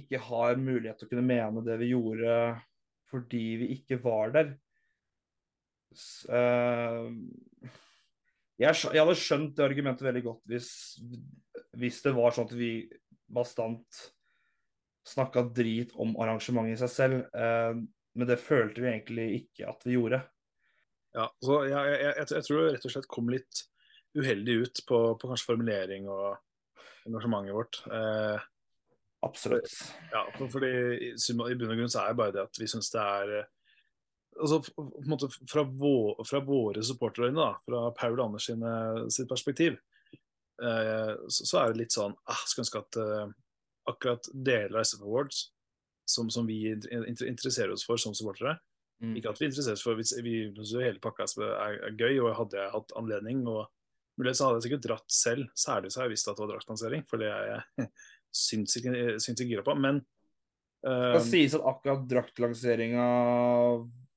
ikke 0.00 0.20
har 0.28 0.60
mulighet 0.60 1.00
til 1.00 1.08
å 1.08 1.12
kunne 1.12 1.26
mene 1.26 1.64
det 1.66 1.76
vi 1.80 1.92
gjorde 1.92 2.34
fordi 3.10 3.44
vi 3.58 3.70
ikke 3.74 3.98
var 4.04 4.30
der 4.36 4.52
eh, 6.30 7.06
jeg, 8.60 8.76
jeg, 8.76 9.00
hadde 9.00 9.18
skjønt 9.18 9.56
det 9.56 9.66
argumentet 9.66 10.06
veldig 10.06 10.24
godt 10.28 10.42
hvis, 10.52 10.70
hvis 11.80 12.00
det 12.04 12.14
var 12.16 12.36
sånn 12.36 12.48
at 12.50 12.56
vi 12.56 12.72
bastant 13.30 14.04
snakka 15.08 15.46
drit 15.56 15.94
om 15.98 16.12
arrangementet 16.20 16.76
i 16.76 16.80
seg 16.82 16.92
selv. 16.92 17.22
Eh, 17.32 17.80
men 18.18 18.28
det 18.28 18.36
følte 18.42 18.82
vi 18.82 18.90
egentlig 18.90 19.26
ikke 19.40 19.70
at 19.70 19.86
vi 19.86 19.96
gjorde. 19.96 20.20
Ja, 21.16 21.26
så 21.42 21.62
jeg, 21.66 21.94
jeg, 22.04 22.26
jeg 22.36 22.46
tror 22.46 22.60
det 22.60 22.74
rett 22.76 22.86
og 22.86 22.94
slett 22.94 23.10
kom 23.10 23.30
litt 23.32 23.62
uheldig 24.18 24.56
ut 24.64 24.82
på, 24.88 25.00
på 25.20 25.30
kanskje 25.30 25.52
formulering 25.52 26.08
og 26.10 26.38
engasjementet 27.06 27.56
vårt. 27.56 27.82
Eh, 27.90 28.48
Absolutt. 29.20 29.72
Ja, 30.12 30.24
for, 30.38 30.48
fordi 30.48 30.70
i, 31.10 31.10
i 31.12 31.56
bunn 31.60 31.72
og 31.74 31.80
grunn 31.80 31.92
så 31.92 32.04
er 32.04 32.14
det 32.14 32.20
bare 32.20 32.34
det 32.34 32.44
at 32.46 32.60
vi 32.60 32.68
syns 32.70 32.88
det 32.94 33.02
er 33.04 33.34
eh, 33.42 33.48
altså 34.40 34.60
på 34.64 34.86
en 34.86 35.10
måte 35.10 35.28
Fra, 35.50 35.64
vå, 35.64 35.94
fra 36.28 36.40
våre 36.44 36.84
supporterøyne, 36.86 37.48
fra 37.66 37.82
Paul 37.98 38.20
Anders 38.24 38.48
sine, 38.48 38.72
sitt 39.12 39.28
perspektiv, 39.28 39.76
eh, 40.62 41.14
så, 41.28 41.44
så, 41.44 41.60
er 41.60 41.72
det 41.72 41.82
litt 41.82 41.96
sånn 41.96 42.16
eh, 42.16 42.44
Skulle 42.46 42.66
ønske 42.66 42.84
at 42.84 43.00
eh, 43.02 43.26
akkurat 43.90 44.30
deler 44.32 44.78
av 44.78 44.86
SF 44.86 45.04
Awards, 45.04 45.44
som, 46.08 46.30
som 46.32 46.48
vi 46.48 46.62
interesserer 46.70 47.72
oss 47.74 47.84
for 47.86 48.00
som 48.00 48.14
supportere, 48.16 48.56
mm. 49.02 49.14
Ikke 49.18 49.34
at 49.34 49.40
vi 49.40 49.50
interesserer 49.50 49.78
oss 49.78 49.84
for 49.84 49.98
Vi, 49.98 50.06
vi 50.24 50.80
hele 50.84 51.02
pakka 51.02 51.26
er, 51.28 51.76
er, 51.76 51.94
gøy, 51.98 52.22
og 52.24 52.36
hadde 52.38 52.60
jeg 52.60 52.74
hatt 52.74 52.96
anledning 52.98 53.44
og 53.50 53.66
mulighet, 54.20 54.38
så 54.38 54.48
hadde 54.48 54.60
jeg 54.60 54.68
sikkert 54.68 54.86
dratt 54.86 55.14
selv. 55.14 55.50
Særlig 55.58 55.90
så 55.90 56.00
har 56.00 56.08
jeg 56.08 56.14
visst 56.14 56.30
at 56.30 56.38
det 56.38 56.44
var 56.44 56.52
draktlansering, 56.54 57.04
for 57.08 57.22
det 57.22 57.30
er 57.32 57.50
jeg 57.50 57.88
sinnssykt 58.44 59.42
gira 59.46 59.64
på. 59.66 59.74
Men 59.80 60.02
uh, 60.86 61.16
Det 61.16 61.24
skal 61.24 61.26
sies 61.32 61.56
at 61.58 61.66
akkurat 61.72 62.06
draktlanseringa 62.10 63.08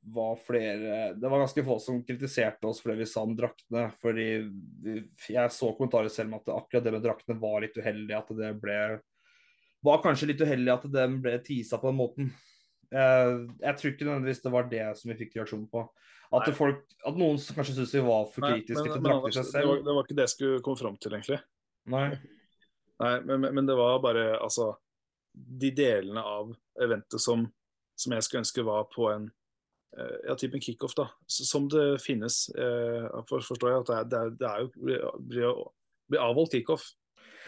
var 0.03 0.36
flere 0.36 1.13
Det 1.15 1.29
var 1.31 1.39
ganske 1.39 1.63
få 1.63 1.77
som 1.79 2.01
kritiserte 2.03 2.67
oss 2.67 2.81
fordi 2.83 2.98
vi 3.00 3.05
sa 3.07 3.24
om 3.24 3.36
draktene. 3.38 3.88
Fordi 4.01 4.27
jeg 5.31 5.55
så 5.55 5.72
kommentarer 5.77 6.12
selv 6.12 6.33
om 6.33 6.41
at 6.41 6.55
akkurat 6.57 6.83
det 6.83 6.95
med 6.95 7.05
draktene 7.05 7.39
var 7.39 7.63
litt 7.63 7.77
uheldig. 7.79 8.17
At 8.17 8.33
det 8.38 8.53
ble 8.62 8.79
Var 9.83 10.01
kanskje 10.03 10.33
litt 10.33 10.43
uheldig 10.43 10.74
at 10.75 10.89
den 10.91 11.22
ble 11.24 11.38
tisa 11.43 11.79
på 11.79 11.89
den 11.91 12.00
måten. 12.00 12.33
Jeg, 12.93 13.38
jeg 13.63 13.79
tror 13.79 13.91
ikke 13.91 14.05
nødvendigvis 14.05 14.43
det 14.43 14.51
var 14.53 14.67
det 14.69 14.86
som 15.00 15.12
vi 15.12 15.19
fikk 15.24 15.39
reaksjon 15.39 15.65
på. 15.72 15.88
At, 16.34 16.50
folk, 16.58 16.86
at 17.06 17.18
noen 17.20 17.38
kanskje 17.38 17.75
syns 17.78 17.94
vi 17.94 18.02
var 18.06 18.24
for 18.34 18.46
kritiske 18.48 18.86
til 18.90 19.12
å 19.12 19.20
seg 19.30 19.46
selv. 19.46 19.54
Det 19.54 19.68
var, 19.70 19.82
det 19.86 19.96
var, 19.98 20.08
ikke 20.08 20.18
det 20.18 20.25
jeg 20.25 20.34
skulle 20.34 20.63
komme 20.66 20.80
fram 20.80 20.96
til, 21.02 21.13
egentlig. 21.18 21.40
Nei. 21.94 22.08
Nei 23.04 23.13
men, 23.28 23.48
men, 23.50 23.68
det 23.68 23.75
var 23.75 23.98
bare 24.00 24.38
altså 24.38 24.70
De 25.34 25.72
delene 25.75 26.22
av 26.24 26.54
eventet 26.82 27.20
som, 27.22 27.44
som 28.00 28.13
jeg 28.16 28.25
skulle 28.25 28.44
ønske 28.46 28.66
var 28.66 28.86
på 28.94 29.10
en 29.12 29.28
eh, 29.98 30.18
ja, 30.30 30.36
typen 30.40 30.62
en 30.62 30.66
kickoff, 30.66 30.96
da. 30.98 31.08
Som 31.28 31.68
det 31.74 31.88
finnes. 32.04 32.48
Eh, 32.54 33.08
for, 33.30 33.46
forstår 33.46 33.74
jeg 33.74 33.84
at 33.84 33.92
det 33.92 33.98
er, 33.98 34.10
det 34.10 34.20
er, 34.20 34.36
det 34.40 34.50
er 34.50 34.66
jo 34.66 34.74
blir, 35.30 35.63
blir 36.10 36.24
avholdt 36.24 36.58
kickoff. 36.58 36.88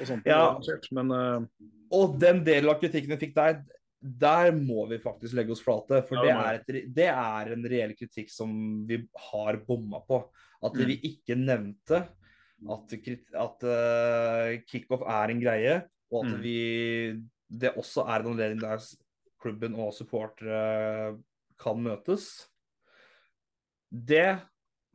Og 0.02 0.10
sånt, 0.10 0.28
ja. 0.28 0.52
Men, 0.98 1.14
eh, 1.16 1.72
og 1.96 2.20
den 2.22 2.44
delen 2.46 2.70
av 2.74 2.82
kritikken 2.82 3.16
jeg 3.16 3.28
fikk 3.28 3.36
der, 3.38 3.60
der 4.06 4.52
må 4.54 4.86
vi 4.90 5.00
faktisk 5.02 5.34
legge 5.34 5.56
oss 5.56 5.64
flate. 5.66 6.02
For 6.06 6.22
det, 6.22 6.34
er 6.34 6.60
et, 6.60 6.90
det, 6.94 7.08
er 7.10 7.54
en 7.56 7.66
reell 7.70 7.96
kritikk 7.98 8.30
som 8.30 8.52
vi 8.86 9.00
har 9.32 9.58
bomma 9.66 10.04
på. 10.06 10.22
At 10.66 10.78
vi 10.78 10.86
mm. 10.92 11.08
ikke 11.10 11.38
nevnte 11.40 12.02
at, 12.72 12.96
at 12.96 13.66
uh, 13.66 14.52
kickoff 14.70 15.06
er 15.10 15.34
en 15.34 15.42
greie, 15.42 15.80
og 16.14 16.22
at 16.22 16.36
mm. 16.36 16.44
vi 16.44 16.60
det 17.46 17.76
også 17.78 18.06
er 18.10 18.22
en 18.24 18.34
anledning 18.34 18.62
der 18.64 18.82
klubben 19.42 19.76
og 19.78 19.94
supportere 19.94 21.16
kan 21.62 21.82
møtes. 21.82 22.30
Det 23.90 24.38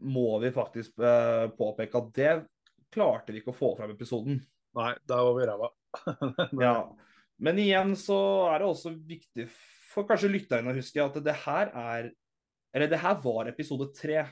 må 0.00 0.38
vi 0.42 0.54
faktisk 0.54 0.98
uh, 1.02 1.50
påpeke 1.56 2.00
at 2.00 2.16
det 2.16 2.32
klarte 2.90 3.34
vi 3.34 3.42
ikke 3.42 3.54
å 3.54 3.58
få 3.58 3.74
fram 3.78 3.92
i 3.92 3.98
episoden. 3.98 4.40
Nei, 4.78 4.90
da 5.06 5.22
var 5.26 5.36
vi 5.38 5.46
ræva. 5.50 5.70
ja. 6.66 6.74
Men 7.40 7.60
igjen 7.60 7.94
så 7.96 8.18
er 8.50 8.60
det 8.60 8.68
også 8.68 8.92
viktig 9.08 9.46
for 9.90 10.06
kanskje 10.08 10.30
lytterne 10.30 10.72
å 10.72 10.76
huske 10.76 11.02
at 11.02 11.16
det 11.24 11.36
her 11.46 11.72
er 11.72 12.10
Eller 12.70 12.90
det 12.90 13.00
her 13.02 13.16
var 13.24 13.48
episode 13.50 13.88
tre 13.96 14.28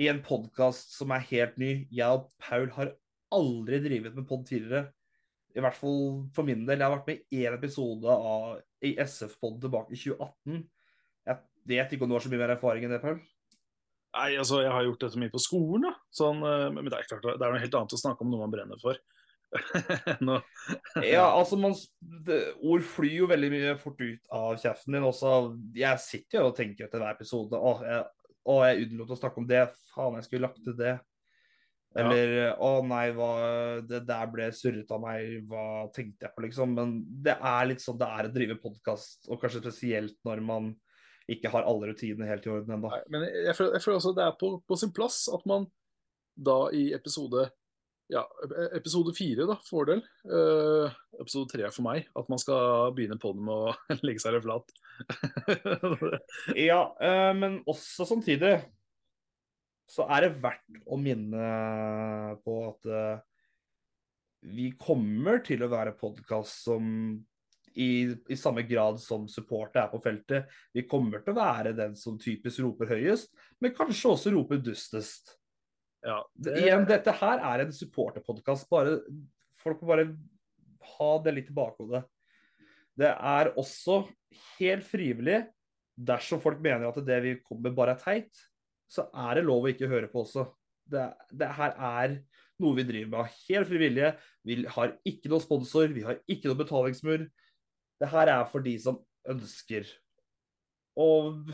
i 0.00 0.06
en 0.08 0.22
podkast 0.24 0.94
som 0.96 1.12
er 1.12 1.24
helt 1.28 1.58
ny. 1.60 1.70
Jeg 1.92 2.08
og 2.08 2.30
Paul 2.40 2.70
har 2.72 2.94
aldri 3.32 3.80
drevet 3.84 4.16
med 4.16 4.26
pod 4.28 4.46
tidligere. 4.48 4.90
I 5.56 5.60
hvert 5.64 5.76
fall 5.76 6.00
for 6.36 6.48
min 6.48 6.64
del. 6.68 6.80
Jeg 6.80 6.86
har 6.86 6.94
vært 6.94 7.10
med 7.10 7.36
i 7.36 7.42
én 7.48 7.56
episode 7.56 8.16
av, 8.16 8.58
i 8.84 8.94
SF-pod 9.00 9.60
tilbake 9.64 9.96
i 9.96 10.00
2018. 10.00 10.62
Jeg 11.28 11.38
vet 11.68 11.92
ikke 11.92 12.06
om 12.06 12.12
du 12.12 12.16
har 12.16 12.24
så 12.24 12.32
mye 12.32 12.42
mer 12.42 12.54
erfaring 12.54 12.84
enn 12.86 12.96
det, 12.96 13.02
Paul? 13.04 13.20
Nei, 14.16 14.30
altså 14.40 14.62
jeg 14.62 14.72
har 14.72 14.84
gjort 14.86 15.04
dette 15.04 15.20
mye 15.20 15.32
på 15.32 15.42
skolen, 15.42 15.88
da. 15.88 15.94
Sånn, 16.14 16.40
eh, 16.48 16.68
men 16.72 16.88
det 16.88 16.96
er 16.96 17.08
klart, 17.08 17.24
det 17.26 17.36
er 17.36 17.52
noe 17.52 17.60
helt 17.60 17.78
annet 17.80 17.96
å 17.96 18.00
snakke 18.00 18.24
om 18.24 18.32
noe 18.32 18.44
man 18.44 18.52
brenner 18.52 18.80
for. 18.80 19.00
no. 20.26 20.38
ja, 21.04 21.24
altså 21.24 21.58
man, 21.60 21.74
det, 22.26 22.40
Ord 22.64 22.84
flyr 22.86 23.22
jo 23.22 23.30
veldig 23.30 23.50
mye 23.52 23.74
fort 23.80 24.00
ut 24.02 24.30
av 24.34 24.56
kjeften 24.62 24.96
din. 24.96 25.08
Også, 25.08 25.34
jeg 25.76 26.04
sitter 26.04 26.40
jo 26.40 26.50
og 26.50 26.56
tenker 26.58 26.86
etter 26.86 27.02
hver 27.02 27.16
episode 27.16 27.58
Å, 27.58 27.74
jeg, 27.86 28.06
å, 28.46 28.56
jeg 28.66 28.86
unnlot 28.86 29.12
å 29.14 29.20
snakke 29.20 29.42
om 29.42 29.50
det. 29.50 29.66
Faen, 29.94 30.18
jeg 30.20 30.28
skulle 30.28 30.48
lagt 30.48 30.62
til 30.64 30.76
det. 30.78 30.96
Eller 31.96 32.32
ja. 32.34 32.48
å 32.60 32.82
nei, 32.84 33.06
hva, 33.16 33.30
det 33.88 34.02
der 34.08 34.26
ble 34.32 34.50
surret 34.52 34.90
av 34.92 35.00
meg. 35.02 35.46
Hva 35.48 35.86
tenkte 35.96 36.26
jeg 36.26 36.34
på, 36.34 36.44
liksom? 36.44 36.74
Men 36.76 36.98
det 37.24 37.38
er 37.38 37.70
litt 37.70 37.84
sånn 37.84 38.00
det 38.00 38.08
er 38.18 38.28
å 38.28 38.34
drive 38.34 38.58
podkast, 38.60 39.30
og 39.30 39.40
kanskje 39.40 39.64
spesielt 39.64 40.18
når 40.28 40.44
man 40.44 40.74
ikke 41.32 41.50
har 41.50 41.66
alle 41.66 41.90
rutinene 41.90 42.28
helt 42.28 42.44
i 42.46 42.52
orden 42.52 42.76
ennå. 42.76 42.92
Men 43.10 43.24
jeg 43.26 43.56
føler, 43.56 43.78
jeg 43.78 43.84
føler 43.84 43.98
også 43.98 44.12
det 44.14 44.26
er 44.26 44.36
på, 44.38 44.52
på 44.62 44.78
sin 44.78 44.92
plass 44.94 45.24
at 45.32 45.46
man 45.48 45.66
da 46.36 46.66
i 46.76 46.90
episode 46.94 47.48
ja, 48.12 48.22
episode 48.76 49.14
fire, 49.16 49.46
da, 49.48 49.56
fordel. 49.66 50.02
Uh, 50.28 50.92
episode 51.18 51.50
tre 51.50 51.68
for 51.74 51.86
meg. 51.88 52.06
At 52.18 52.30
man 52.30 52.40
skal 52.42 52.92
begynne 52.96 53.18
på 53.22 53.32
det 53.34 53.46
med 53.46 53.54
å 53.54 54.00
legge 54.06 54.22
seg 54.22 54.36
litt 54.36 54.46
flat. 54.46 54.74
ja, 56.68 56.82
uh, 57.00 57.32
men 57.38 57.60
også 57.66 58.06
samtidig 58.08 58.58
så 59.90 60.06
er 60.10 60.26
det 60.26 60.42
verdt 60.42 60.82
å 60.90 60.98
minne 60.98 61.48
på 62.42 62.58
at 62.66 62.90
uh, 62.90 63.24
vi 64.46 64.70
kommer 64.78 65.40
til 65.46 65.64
å 65.64 65.70
være 65.70 65.96
podkast 65.98 66.66
som 66.66 66.86
i, 67.76 67.88
i, 68.08 68.36
samme 68.38 68.62
grad 68.66 69.00
som 69.02 69.26
supportet 69.28 69.82
er 69.82 69.90
på 69.92 70.00
feltet. 70.04 70.52
Vi 70.72 70.86
kommer 70.88 71.20
til 71.22 71.34
å 71.34 71.40
være 71.40 71.74
den 71.76 71.96
som 71.98 72.16
typisk 72.20 72.62
roper 72.64 72.94
høyest, 72.94 73.34
men 73.60 73.74
kanskje 73.76 74.14
også 74.14 74.32
roper 74.32 74.62
dustest. 74.64 75.36
Ja, 76.06 76.20
det... 76.38 76.54
Igjen, 76.62 76.86
dette 76.86 77.14
her 77.18 77.42
er 77.42 77.64
en 77.64 77.74
supporterpodkast. 77.74 78.68
Folk 79.62 79.82
må 79.82 79.90
bare 79.90 80.06
ha 80.92 81.10
det 81.24 81.34
litt 81.34 81.50
i 81.50 81.56
bakhodet. 81.56 82.04
Det 82.96 83.10
er 83.10 83.50
også 83.58 84.04
helt 84.56 84.86
frivillig. 84.86 85.42
Dersom 85.96 86.40
folk 86.44 86.60
mener 86.62 86.88
at 86.88 87.00
det 87.04 87.18
vi 87.24 87.34
kommer 87.40 87.74
bare 87.74 87.96
er 87.96 88.02
teit, 88.02 88.44
så 88.86 89.08
er 89.16 89.38
det 89.38 89.46
lov 89.48 89.66
å 89.66 89.72
ikke 89.72 89.90
høre 89.90 90.10
på 90.12 90.22
også. 90.22 90.46
Det, 90.86 91.08
det 91.34 91.48
her 91.56 91.74
er 91.74 92.18
noe 92.62 92.76
vi 92.78 92.86
driver 92.86 93.10
med 93.16 93.34
helt 93.48 93.68
frivillige. 93.68 94.12
Vi 94.46 94.60
har 94.76 94.94
ikke 95.08 95.32
noen 95.32 95.44
sponsor, 95.44 95.90
vi 95.92 96.04
har 96.06 96.20
ikke 96.30 96.52
noen 96.52 96.62
betalingsmur. 96.62 97.26
Det 97.96 98.10
her 98.12 98.32
er 98.32 98.46
for 98.52 98.64
de 98.64 98.76
som 98.80 99.00
ønsker 99.26 99.88
å 100.96 101.08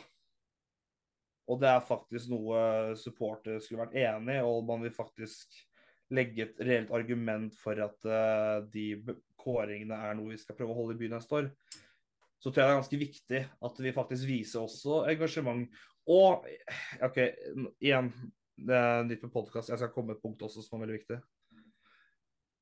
og 1.47 1.61
det 1.61 1.69
er 1.71 1.87
faktisk 1.87 2.31
noe 2.31 2.95
supportere 2.99 3.61
skulle 3.63 3.85
vært 3.85 3.97
enig 3.97 4.35
i, 4.35 4.43
og 4.43 4.65
man 4.67 4.83
vil 4.83 4.95
faktisk 4.95 5.55
legge 6.13 6.45
et 6.45 6.61
reelt 6.63 6.91
argument 6.95 7.55
for 7.59 7.79
at 7.83 8.07
uh, 8.07 8.63
de 8.71 9.01
kåringene 9.39 9.95
er 10.07 10.15
noe 10.17 10.33
vi 10.33 10.39
skal 10.39 10.55
prøve 10.57 10.75
å 10.75 10.77
holde 10.77 10.95
i 10.95 11.01
byen 11.01 11.17
neste 11.17 11.39
år. 11.39 11.49
Så 12.37 12.51
tror 12.51 12.61
jeg 12.61 12.67
det 12.67 12.73
er 12.73 12.81
ganske 12.81 12.99
viktig 13.01 13.41
at 13.69 13.79
vi 13.83 13.95
faktisk 13.95 14.27
viser 14.29 14.63
også 14.63 15.01
engasjement. 15.09 15.79
Og 16.07 16.45
OK, 17.03 17.17
igjen, 17.83 18.11
det 18.55 18.77
er 18.77 19.07
nytt 19.07 19.25
med 19.25 19.33
podkast. 19.33 19.71
Jeg 19.71 19.81
skal 19.81 19.91
komme 19.95 20.13
med 20.13 20.19
et 20.19 20.23
punkt 20.23 20.45
også 20.45 20.63
som 20.63 20.77
er 20.77 20.85
veldig 20.85 20.99
viktig. 20.99 21.19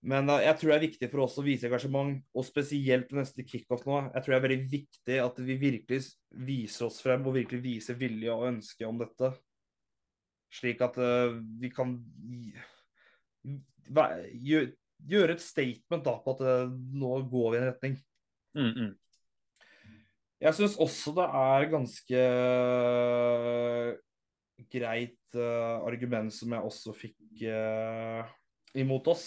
Men 0.06 0.30
uh, 0.30 0.38
jeg 0.44 0.58
tror 0.60 0.72
det 0.72 0.76
er 0.76 0.86
viktig 0.86 1.08
for 1.10 1.24
oss 1.24 1.38
å 1.42 1.46
vise 1.46 1.66
engasjement, 1.66 2.20
og 2.38 2.46
spesielt 2.46 3.08
på 3.10 3.18
neste 3.18 3.46
kickoff 3.48 3.86
nå. 3.88 4.04
Jeg 4.14 4.22
tror 4.22 4.34
det 4.34 4.38
er 4.38 4.46
veldig 4.46 4.66
viktig 4.70 5.18
at 5.24 5.40
vi 5.48 5.58
virkelig 5.62 6.02
viser 6.46 6.88
oss 6.90 7.00
frem 7.02 7.26
og 7.26 7.38
virkelig 7.40 7.62
viser 7.64 7.98
vilje 7.98 8.34
og 8.34 8.50
ønske 8.52 8.86
om 8.86 9.02
dette. 9.02 9.32
Slik 10.54 10.84
at 10.86 11.00
uh, 11.02 11.40
vi 11.62 11.72
kan 11.74 11.96
gjøre 14.46 15.36
et 15.36 15.44
statement 15.44 16.06
da 16.06 16.16
på 16.22 16.36
at 16.38 16.46
uh, 16.46 16.70
nå 16.70 17.18
går 17.32 17.50
vi 17.50 17.58
i 17.58 17.64
en 17.64 17.68
retning. 17.72 17.98
Mm, 18.56 18.70
mm. 18.70 18.94
Jeg 20.46 20.58
syns 20.60 20.78
også 20.86 21.16
det 21.18 21.26
er 21.42 21.70
ganske 21.72 22.22
greit 24.72 25.38
argument 25.40 26.32
som 26.36 26.54
jeg 26.54 26.68
også 26.70 26.94
fikk 26.96 27.44
imot 28.78 29.10
oss. 29.12 29.26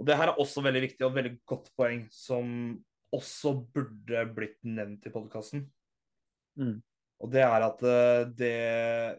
Og 0.00 0.08
Det 0.08 0.16
her 0.18 0.32
er 0.32 0.42
også 0.42 0.64
veldig 0.64 0.82
viktig 0.88 1.04
og 1.04 1.12
et 1.12 1.20
veldig 1.20 1.36
godt 1.46 1.70
poeng, 1.78 2.04
som 2.10 2.48
også 3.14 3.54
burde 3.74 4.24
blitt 4.34 4.58
nevnt 4.66 5.06
i 5.06 5.12
podkasten. 5.14 5.64
Mm. 6.58 6.80
Og 7.22 7.30
det 7.30 7.44
er 7.46 7.64
at 7.66 7.82
eh, 7.86 8.20
det, 8.36 8.54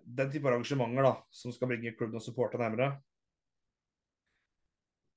den 0.04 0.32
type 0.32 0.50
arrangementer 0.52 1.08
da, 1.08 1.14
som 1.32 1.54
skal 1.56 1.72
bringe 1.72 1.96
klubben 1.96 2.20
og 2.20 2.24
supporter 2.24 2.60
nærmere 2.62 2.92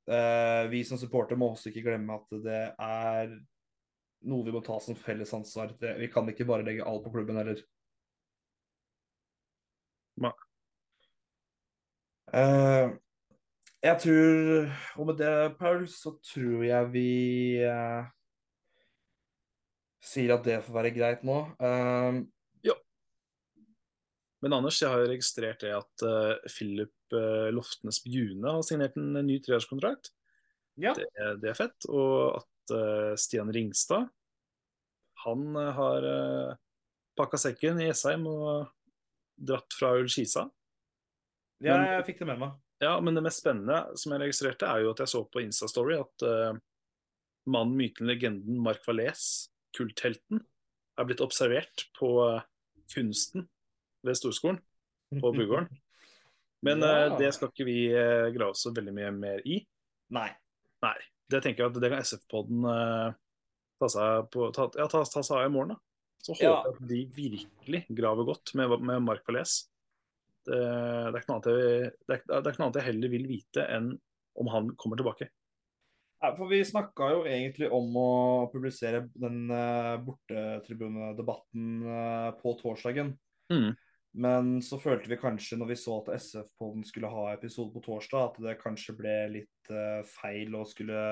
eh, 0.08 0.70
Vi 0.72 0.84
som 0.86 0.98
supporter 1.00 1.38
må 1.38 1.50
også 1.52 1.72
ikke 1.72 1.84
glemme 1.88 2.16
at 2.16 2.38
det 2.46 2.62
er 2.72 3.34
noe 4.30 4.46
vi 4.46 4.54
må 4.54 4.62
ta 4.66 4.78
som 4.82 4.98
felles 4.98 5.34
ansvar. 5.34 5.74
Det, 5.78 5.92
vi 6.00 6.08
kan 6.10 6.26
ikke 6.30 6.46
bare 6.48 6.66
legge 6.66 6.86
alt 6.86 7.04
på 7.04 7.12
klubben 7.14 7.38
heller. 7.38 7.60
Nei. 10.18 10.32
Eh, 12.34 12.96
jeg 13.84 14.00
tror 14.02 14.70
Og 14.98 15.08
med 15.10 15.18
det, 15.20 15.34
Paul, 15.58 15.86
så 15.90 16.14
tror 16.24 16.64
jeg 16.66 16.90
vi 16.94 17.10
eh, 17.62 18.08
sier 20.02 20.34
at 20.34 20.44
det 20.46 20.60
får 20.66 20.76
være 20.78 20.92
greit 20.94 21.24
nå. 21.26 21.38
Um, 21.60 22.20
ja. 22.64 22.74
Men 24.42 24.56
Anders, 24.56 24.78
jeg 24.80 24.90
har 24.90 25.02
jo 25.02 25.10
registrert 25.10 25.62
det 25.64 25.74
at 25.76 26.04
uh, 26.06 26.38
Philip 26.48 26.94
uh, 27.14 27.50
Loftenes 27.54 28.00
Bjune 28.04 28.46
har 28.46 28.62
signert 28.66 28.96
en, 28.98 29.10
en 29.18 29.28
ny 29.28 29.36
treårskontrakt. 29.44 30.12
Ja. 30.78 30.94
Det, 30.96 31.10
det, 31.42 31.50
er 31.52 31.58
fett. 31.58 31.88
Og 31.90 32.38
at 32.40 32.74
uh, 32.74 33.12
Stian 33.20 33.52
Ringstad 33.54 34.08
han 35.26 35.58
har 35.74 36.06
uh, 36.06 36.54
pakka 37.18 37.40
sekken 37.42 37.82
i 37.82 37.90
Esheim 37.90 38.24
og 38.30 38.70
dratt 39.38 39.74
fra 39.74 39.96
Ullskisa. 39.98 40.46
Ja, 41.62 41.78
jeg 41.98 42.06
fikk 42.06 42.22
det 42.22 42.30
med 42.30 42.42
meg. 42.42 42.56
Ja, 42.78 43.00
men 43.02 43.16
det 43.16 43.24
mest 43.26 43.42
spennende 43.42 43.80
som 43.98 44.14
jeg 44.14 44.22
registrerte, 44.22 44.68
er 44.70 44.84
jo 44.84 44.92
at 44.92 45.02
jeg 45.02 45.10
så 45.10 45.24
på 45.26 45.42
Insta-story 45.42 45.96
at 45.98 46.24
uh, 46.26 46.58
mannen, 47.50 47.74
myten, 47.78 48.06
legenden 48.06 48.60
Mark 48.62 48.84
Valais, 48.86 49.48
kulthelten, 49.76 50.44
er 50.98 51.06
blitt 51.08 51.22
observert 51.24 51.88
på 51.98 52.12
uh, 52.22 52.44
kunsten 52.94 53.48
ved 54.06 54.18
Storskolen 54.18 54.60
på 55.10 55.32
Bugården. 55.34 55.70
Men 56.66 56.82
ja. 56.82 57.08
uh, 57.08 57.16
det 57.18 57.32
skal 57.34 57.50
ikke 57.50 57.66
vi 57.66 57.80
uh, 57.94 58.30
grave 58.34 58.54
så 58.58 58.70
veldig 58.74 58.94
mye 58.94 59.10
mer 59.16 59.42
i. 59.42 59.58
Nei. 60.14 60.28
Nei. 60.86 60.98
Det 61.28 61.42
tenker 61.44 61.64
jeg 61.64 61.74
at 61.74 61.82
det 61.82 61.90
kan 61.92 62.00
SF-podden 62.00 62.62
ta 63.78 63.88
seg 63.92 64.30
på, 64.32 64.46
ta, 64.56 64.64
ja, 64.78 64.86
ta, 64.88 65.02
ta, 65.04 65.20
seg 65.20 65.34
av 65.36 65.44
i 65.44 65.50
morgen. 65.52 65.74
da. 65.74 65.82
Så 66.24 66.32
håper 66.32 66.44
jeg 66.46 66.54
ja. 66.54 66.70
at 66.70 66.78
de 66.88 67.00
virkelig 67.14 67.82
graver 67.98 68.26
godt 68.30 68.54
med, 68.56 68.72
med 68.80 69.04
Mark 69.04 69.26
Valais. 69.28 69.58
Det, 70.48 70.58
det, 70.58 71.12
er 71.12 71.20
ikke 71.20 71.30
noe 71.30 71.38
annet 71.38 71.50
jeg, 71.52 71.90
det 72.08 72.14
er, 72.16 72.22
det 72.28 72.38
er 72.38 72.52
ikke 72.52 72.62
noe 72.62 72.68
annet 72.70 72.80
jeg 72.80 72.88
heller 72.88 73.12
vil 73.12 73.26
vite 73.28 73.66
enn 73.68 73.90
om 74.38 74.48
han 74.52 74.70
kommer 74.78 74.98
tilbake. 74.98 75.28
For 76.18 76.50
Vi 76.50 76.58
snakka 76.66 77.12
jo 77.12 77.18
egentlig 77.30 77.68
om 77.74 77.94
å 77.98 78.12
publisere 78.50 79.04
den 79.14 79.46
uh, 79.52 79.98
bortetribunedebatten 80.02 81.68
uh, 81.86 82.30
på 82.40 82.54
torsdagen. 82.58 83.12
Mm. 83.52 83.70
Men 84.18 84.56
så 84.64 84.80
følte 84.82 85.10
vi 85.12 85.20
kanskje 85.20 85.58
når 85.60 85.72
vi 85.72 85.78
så 85.78 86.00
at 86.00 86.10
SF-poden 86.16 86.82
skulle 86.86 87.10
ha 87.12 87.28
episode 87.36 87.70
på 87.74 87.84
torsdag, 87.84 88.32
at 88.32 88.40
det 88.48 88.56
kanskje 88.62 88.96
ble 88.98 89.14
litt 89.36 89.70
feil 90.08 90.56
å 90.56 90.64
skulle 90.66 91.02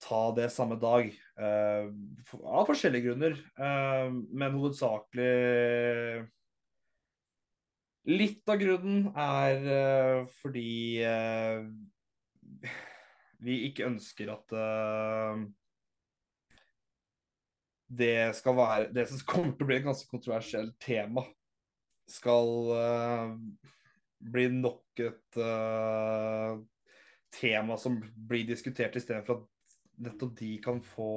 ta 0.00 0.20
det 0.38 0.46
samme 0.54 0.78
dag. 0.80 1.10
Av 1.36 2.62
forskjellige 2.70 3.10
grunner. 3.10 3.36
Men 3.58 4.54
hovedsakelig 4.54 6.22
Litt 8.10 8.48
av 8.50 8.58
grunnen 8.58 9.12
er 9.14 9.60
uh, 9.62 10.30
fordi 10.40 11.02
uh, 11.06 11.62
vi 13.46 13.58
ikke 13.68 13.86
ønsker 13.86 14.32
at 14.32 14.54
uh, 14.58 15.44
det 17.92 18.32
skal 18.34 18.56
være 18.56 18.88
Det 18.96 19.04
som 19.10 19.22
kommer 19.28 19.54
til 19.54 19.66
å 19.66 19.68
bli 19.68 19.76
et 19.78 19.86
ganske 19.86 20.08
kontroversielt 20.10 20.74
tema, 20.80 21.26
skal 22.08 22.72
bli 24.32 24.46
nok 24.54 25.02
et 25.04 25.38
tema 27.36 27.76
som 27.76 27.98
blir 28.00 28.46
diskutert, 28.48 28.96
istedenfor 28.96 29.42
at 29.42 29.76
nettopp 30.08 30.32
de 30.40 30.54
kan 30.64 30.80
få 30.80 31.10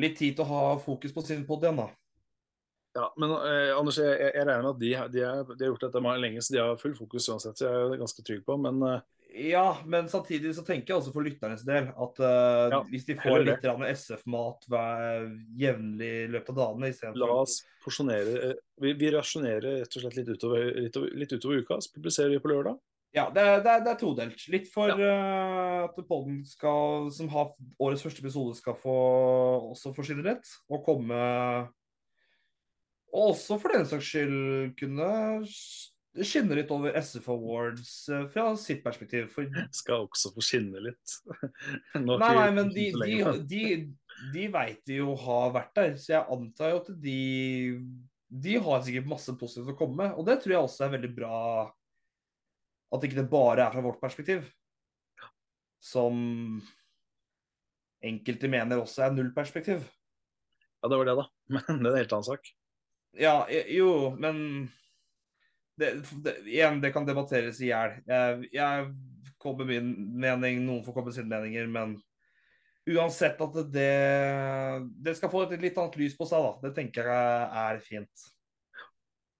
litt 0.00 0.16
tid 0.16 0.38
til 0.38 0.46
å 0.46 0.50
ha 0.54 0.64
fokus 0.80 1.12
på 1.12 1.26
sin 1.26 1.44
pod 1.44 1.68
igjen, 1.68 1.82
da. 1.84 1.90
Ja, 2.96 3.06
men 3.22 3.30
eh, 3.30 3.70
Anders, 3.78 4.00
jeg, 4.02 4.16
jeg, 4.18 4.42
regner 4.42 4.64
med 4.64 4.72
at 4.72 4.82
de, 4.82 4.90
de, 5.14 5.22
er, 5.22 5.46
de, 5.46 5.62
har 5.62 5.70
gjort 5.70 5.86
dette 5.86 6.18
lenge, 6.24 6.42
så 6.42 6.54
de 6.54 6.60
har 6.62 6.80
full 6.80 6.96
fokus 6.98 7.28
uansett. 7.30 7.62
Jeg 7.62 7.70
er 7.70 8.00
ganske 8.00 8.24
trygg 8.26 8.42
på, 8.46 8.56
men 8.58 8.82
eh, 8.86 9.04
Ja, 9.52 9.78
men 9.86 10.08
samtidig 10.10 10.56
så 10.56 10.64
tenker 10.66 10.90
jeg 10.90 10.98
også 10.98 11.14
for 11.14 11.26
lytternes 11.26 11.62
del 11.66 11.92
at 11.94 12.18
eh, 12.18 12.64
Ja, 12.74 12.82
hvis 12.90 13.06
de 13.06 13.18
får 13.20 13.46
litt 13.46 13.68
SF-mat 13.94 14.66
jevnlig 15.60 16.10
i 16.24 16.28
løpet 16.34 16.50
av 16.56 16.60
dagene 16.64 17.14
La 17.22 17.30
oss 17.38 17.60
porsjonere 17.84 18.36
eh, 18.50 18.58
Vi, 18.82 18.96
vi 18.98 19.14
rasjonerer 19.14 19.84
rett 19.84 19.96
og 19.96 20.04
slett 20.06 20.18
litt 20.18 20.34
utover, 20.34 20.66
litt, 20.82 21.02
litt 21.22 21.38
utover 21.38 21.62
uka, 21.62 21.78
så 21.78 21.94
publiserer 21.94 22.34
vi 22.34 22.42
på 22.42 22.50
lørdag. 22.50 22.80
Ja, 23.14 23.24
det 23.34 23.42
er, 23.42 23.56
det 23.62 23.70
er, 23.70 23.80
det 23.82 23.90
er 23.90 23.98
todelt. 23.98 24.42
Litt 24.52 24.68
for 24.70 24.90
eh, 24.94 25.78
at 25.82 25.96
podden 26.06 26.44
som 26.46 27.30
har 27.32 27.54
årets 27.82 28.04
første 28.06 28.22
episode, 28.22 28.54
skal 28.58 28.76
få 28.78 28.94
også 29.72 29.94
få 29.96 30.04
rett. 30.22 30.46
Og 30.70 30.84
komme 30.86 31.18
Og 33.10 33.32
også 33.32 33.58
for 33.58 33.74
den 33.74 33.88
saks 33.88 34.06
skyld 34.06 34.76
kunne 34.78 35.08
skinne 36.26 36.56
litt 36.58 36.70
over 36.74 36.94
SF 36.98 37.28
Awards 37.30 37.92
eh, 38.10 38.26
fra 38.32 38.50
sitt 38.58 38.82
perspektiv. 38.84 39.28
For 39.34 39.48
Skal 39.74 40.06
også 40.06 40.32
få 40.34 40.44
skinne 40.44 40.82
litt. 40.82 41.16
Nei, 41.94 42.18
nei, 42.18 42.46
men 42.56 42.70
de, 42.74 42.88
de, 42.98 43.18
de, 43.50 43.64
de 44.34 44.46
veit 44.52 44.80
vi 44.90 45.00
jo 45.00 45.14
har 45.22 45.52
vært 45.54 45.74
der, 45.78 45.92
så 46.00 46.16
jeg 46.16 46.26
antar 46.36 46.74
jo 46.74 46.80
at 46.82 46.90
de 47.02 47.20
De 48.30 48.56
har 48.62 48.82
sikkert 48.86 49.10
masse 49.10 49.34
positivt 49.38 49.72
å 49.72 49.78
komme 49.78 50.02
med, 50.04 50.18
og 50.18 50.26
det 50.26 50.40
tror 50.42 50.56
jeg 50.56 50.66
også 50.66 50.86
er 50.86 50.96
veldig 50.96 51.12
bra. 51.16 51.38
At 52.90 53.06
ikke 53.06 53.20
det 53.22 53.30
bare 53.30 53.64
er 53.64 53.74
fra 53.74 53.82
vårt 53.84 54.02
perspektiv. 54.02 54.46
Som 55.80 56.60
enkelte 58.04 58.48
mener 58.50 58.80
også 58.80 59.06
er 59.06 59.14
nullperspektiv. 59.14 59.84
Ja, 60.80 60.88
det 60.88 60.98
var 60.98 61.10
det, 61.10 61.18
da. 61.20 61.26
Men 61.54 61.84
det 61.84 61.90
er 61.90 61.94
en 61.94 62.02
helt 62.02 62.16
annen 62.16 62.28
sak. 62.32 62.50
Ja, 63.18 63.46
jo, 63.50 64.14
men 64.18 64.68
det, 65.80 65.94
det, 66.24 66.36
igjen, 66.46 66.80
det 66.82 66.92
kan 66.94 67.08
debatteres 67.08 67.60
i 67.62 67.70
hjel. 67.70 67.96
Jeg, 68.06 68.50
jeg 68.54 68.92
kommer 69.40 69.66
med 69.66 69.80
min 69.80 70.20
mening, 70.20 70.62
noen 70.66 70.84
får 70.84 70.96
komme 70.96 71.10
med 71.10 71.16
sine 71.16 71.32
meninger, 71.32 71.66
men 71.72 71.96
uansett 72.90 73.40
at 73.40 73.58
det, 73.72 73.90
det 75.04 75.16
skal 75.18 75.32
få 75.32 75.44
et 75.46 75.58
litt 75.62 75.78
annet 75.80 75.98
lys 76.00 76.16
på 76.18 76.28
seg, 76.28 76.44
da. 76.44 76.68
Det 76.68 76.74
tenker 76.76 77.10
jeg 77.10 77.50
er 77.64 77.82
fint. 77.84 78.30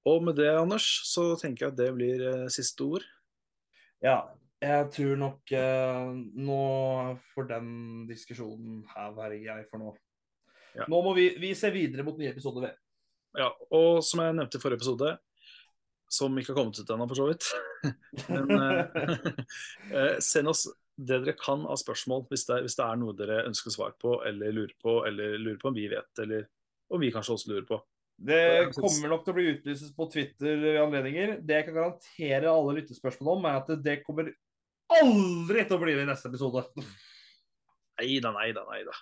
Og 0.08 0.22
med 0.24 0.38
det, 0.40 0.50
Anders, 0.56 0.86
så 1.10 1.34
tenker 1.40 1.66
jeg 1.66 1.74
at 1.74 1.80
det 1.80 1.90
blir 1.96 2.22
eh, 2.24 2.46
siste 2.52 2.86
ord. 2.86 3.04
Ja, 4.00 4.22
jeg 4.60 4.86
tror 4.94 5.18
nok 5.20 5.52
eh, 5.56 6.12
nå 6.40 6.62
får 7.34 7.50
den 7.52 7.72
diskusjonen 8.08 8.80
her 8.94 9.12
være 9.16 9.42
grei 9.44 9.60
for 9.68 9.82
nå. 9.82 9.92
Ja. 10.76 10.86
Nå 10.88 11.02
må 11.04 11.12
vi, 11.16 11.30
vi 11.40 11.52
se 11.58 11.68
videre 11.74 12.06
mot 12.06 12.16
nye 12.20 12.32
episoder. 12.32 12.68
ved. 12.68 12.78
Ja, 13.38 13.50
og 13.70 14.00
som 14.06 14.22
jeg 14.24 14.36
nevnte 14.36 14.58
i 14.58 14.62
forrige 14.62 14.80
episode, 14.80 15.14
som 16.10 16.38
ikke 16.38 16.52
har 16.52 16.58
kommet 16.58 16.80
ut 16.80 16.90
ennå, 16.90 17.06
for 17.06 17.20
så 17.20 17.26
vidt 17.28 17.46
Men 18.32 18.50
eh, 18.56 19.36
eh, 19.94 20.16
send 20.24 20.50
oss 20.50 20.64
det 21.00 21.20
dere 21.22 21.36
kan 21.38 21.62
av 21.64 21.78
spørsmål, 21.80 22.26
hvis 22.28 22.44
det, 22.48 22.58
hvis 22.66 22.76
det 22.76 22.84
er 22.84 22.98
noe 23.00 23.14
dere 23.16 23.44
ønsker 23.48 23.72
svar 23.72 23.94
på, 24.00 24.18
eller 24.28 24.52
lurer 24.52 24.74
på, 24.82 24.98
eller 25.08 25.38
lurer 25.40 25.56
på 25.62 25.70
om 25.70 25.76
vi 25.78 25.86
vet, 25.88 26.10
eller 26.20 26.44
om 26.92 27.00
vi 27.00 27.12
kanskje 27.14 27.36
også 27.36 27.52
lurer 27.52 27.64
på. 27.68 27.78
Det 28.20 28.42
kommer 28.76 29.08
nok 29.08 29.22
til 29.24 29.32
å 29.32 29.36
bli 29.38 29.46
utlyst 29.54 29.94
på 29.96 30.06
Twitter 30.12 30.58
ved 30.60 30.76
anledninger. 30.82 31.38
Det 31.40 31.56
jeg 31.56 31.66
kan 31.70 31.78
garantere 31.78 32.52
alle 32.52 32.74
lyttespørsmål 32.76 33.38
om, 33.38 33.46
er 33.48 33.62
at 33.62 33.70
det 33.80 34.02
kommer 34.04 34.28
aldri 34.92 35.64
til 35.64 35.78
å 35.78 35.80
bli 35.80 35.94
med 35.96 36.04
i 36.04 36.10
neste 36.10 36.28
episode. 36.28 36.66
Nei 38.00 38.18
da, 38.20 38.34
nei 38.36 38.50
da, 38.56 38.66
nei 38.68 38.82
da. 38.84 38.98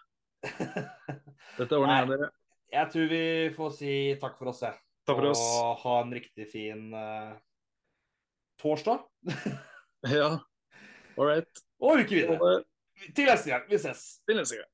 Dette 1.59 1.81
ordner 1.81 2.05
jeg, 2.05 2.13
dere. 2.13 2.31
Jeg 2.69 2.93
tror 2.93 3.07
vi 3.11 3.23
får 3.57 3.71
si 3.79 3.93
takk 4.21 4.37
for 4.39 4.51
oss, 4.53 4.63
jeg. 4.67 4.77
Takk 5.09 5.21
for 5.21 5.31
oss. 5.31 5.41
Og 5.41 5.85
ha 5.85 5.95
en 6.03 6.13
riktig 6.19 6.49
fin 6.53 6.89
uh, 6.95 7.33
torsdag. 8.61 9.07
Ja, 10.07 10.29
all 11.19 11.27
right. 11.27 11.61
Og 11.83 12.05
uke 12.05 12.15
videre. 12.15 12.61
Til 13.17 13.27
neste 13.27 13.51
gang. 13.51 13.65
Vi 13.67 13.81
ses. 13.83 14.03
Til 14.31 14.39
neste 14.39 14.61
gang. 14.61 14.69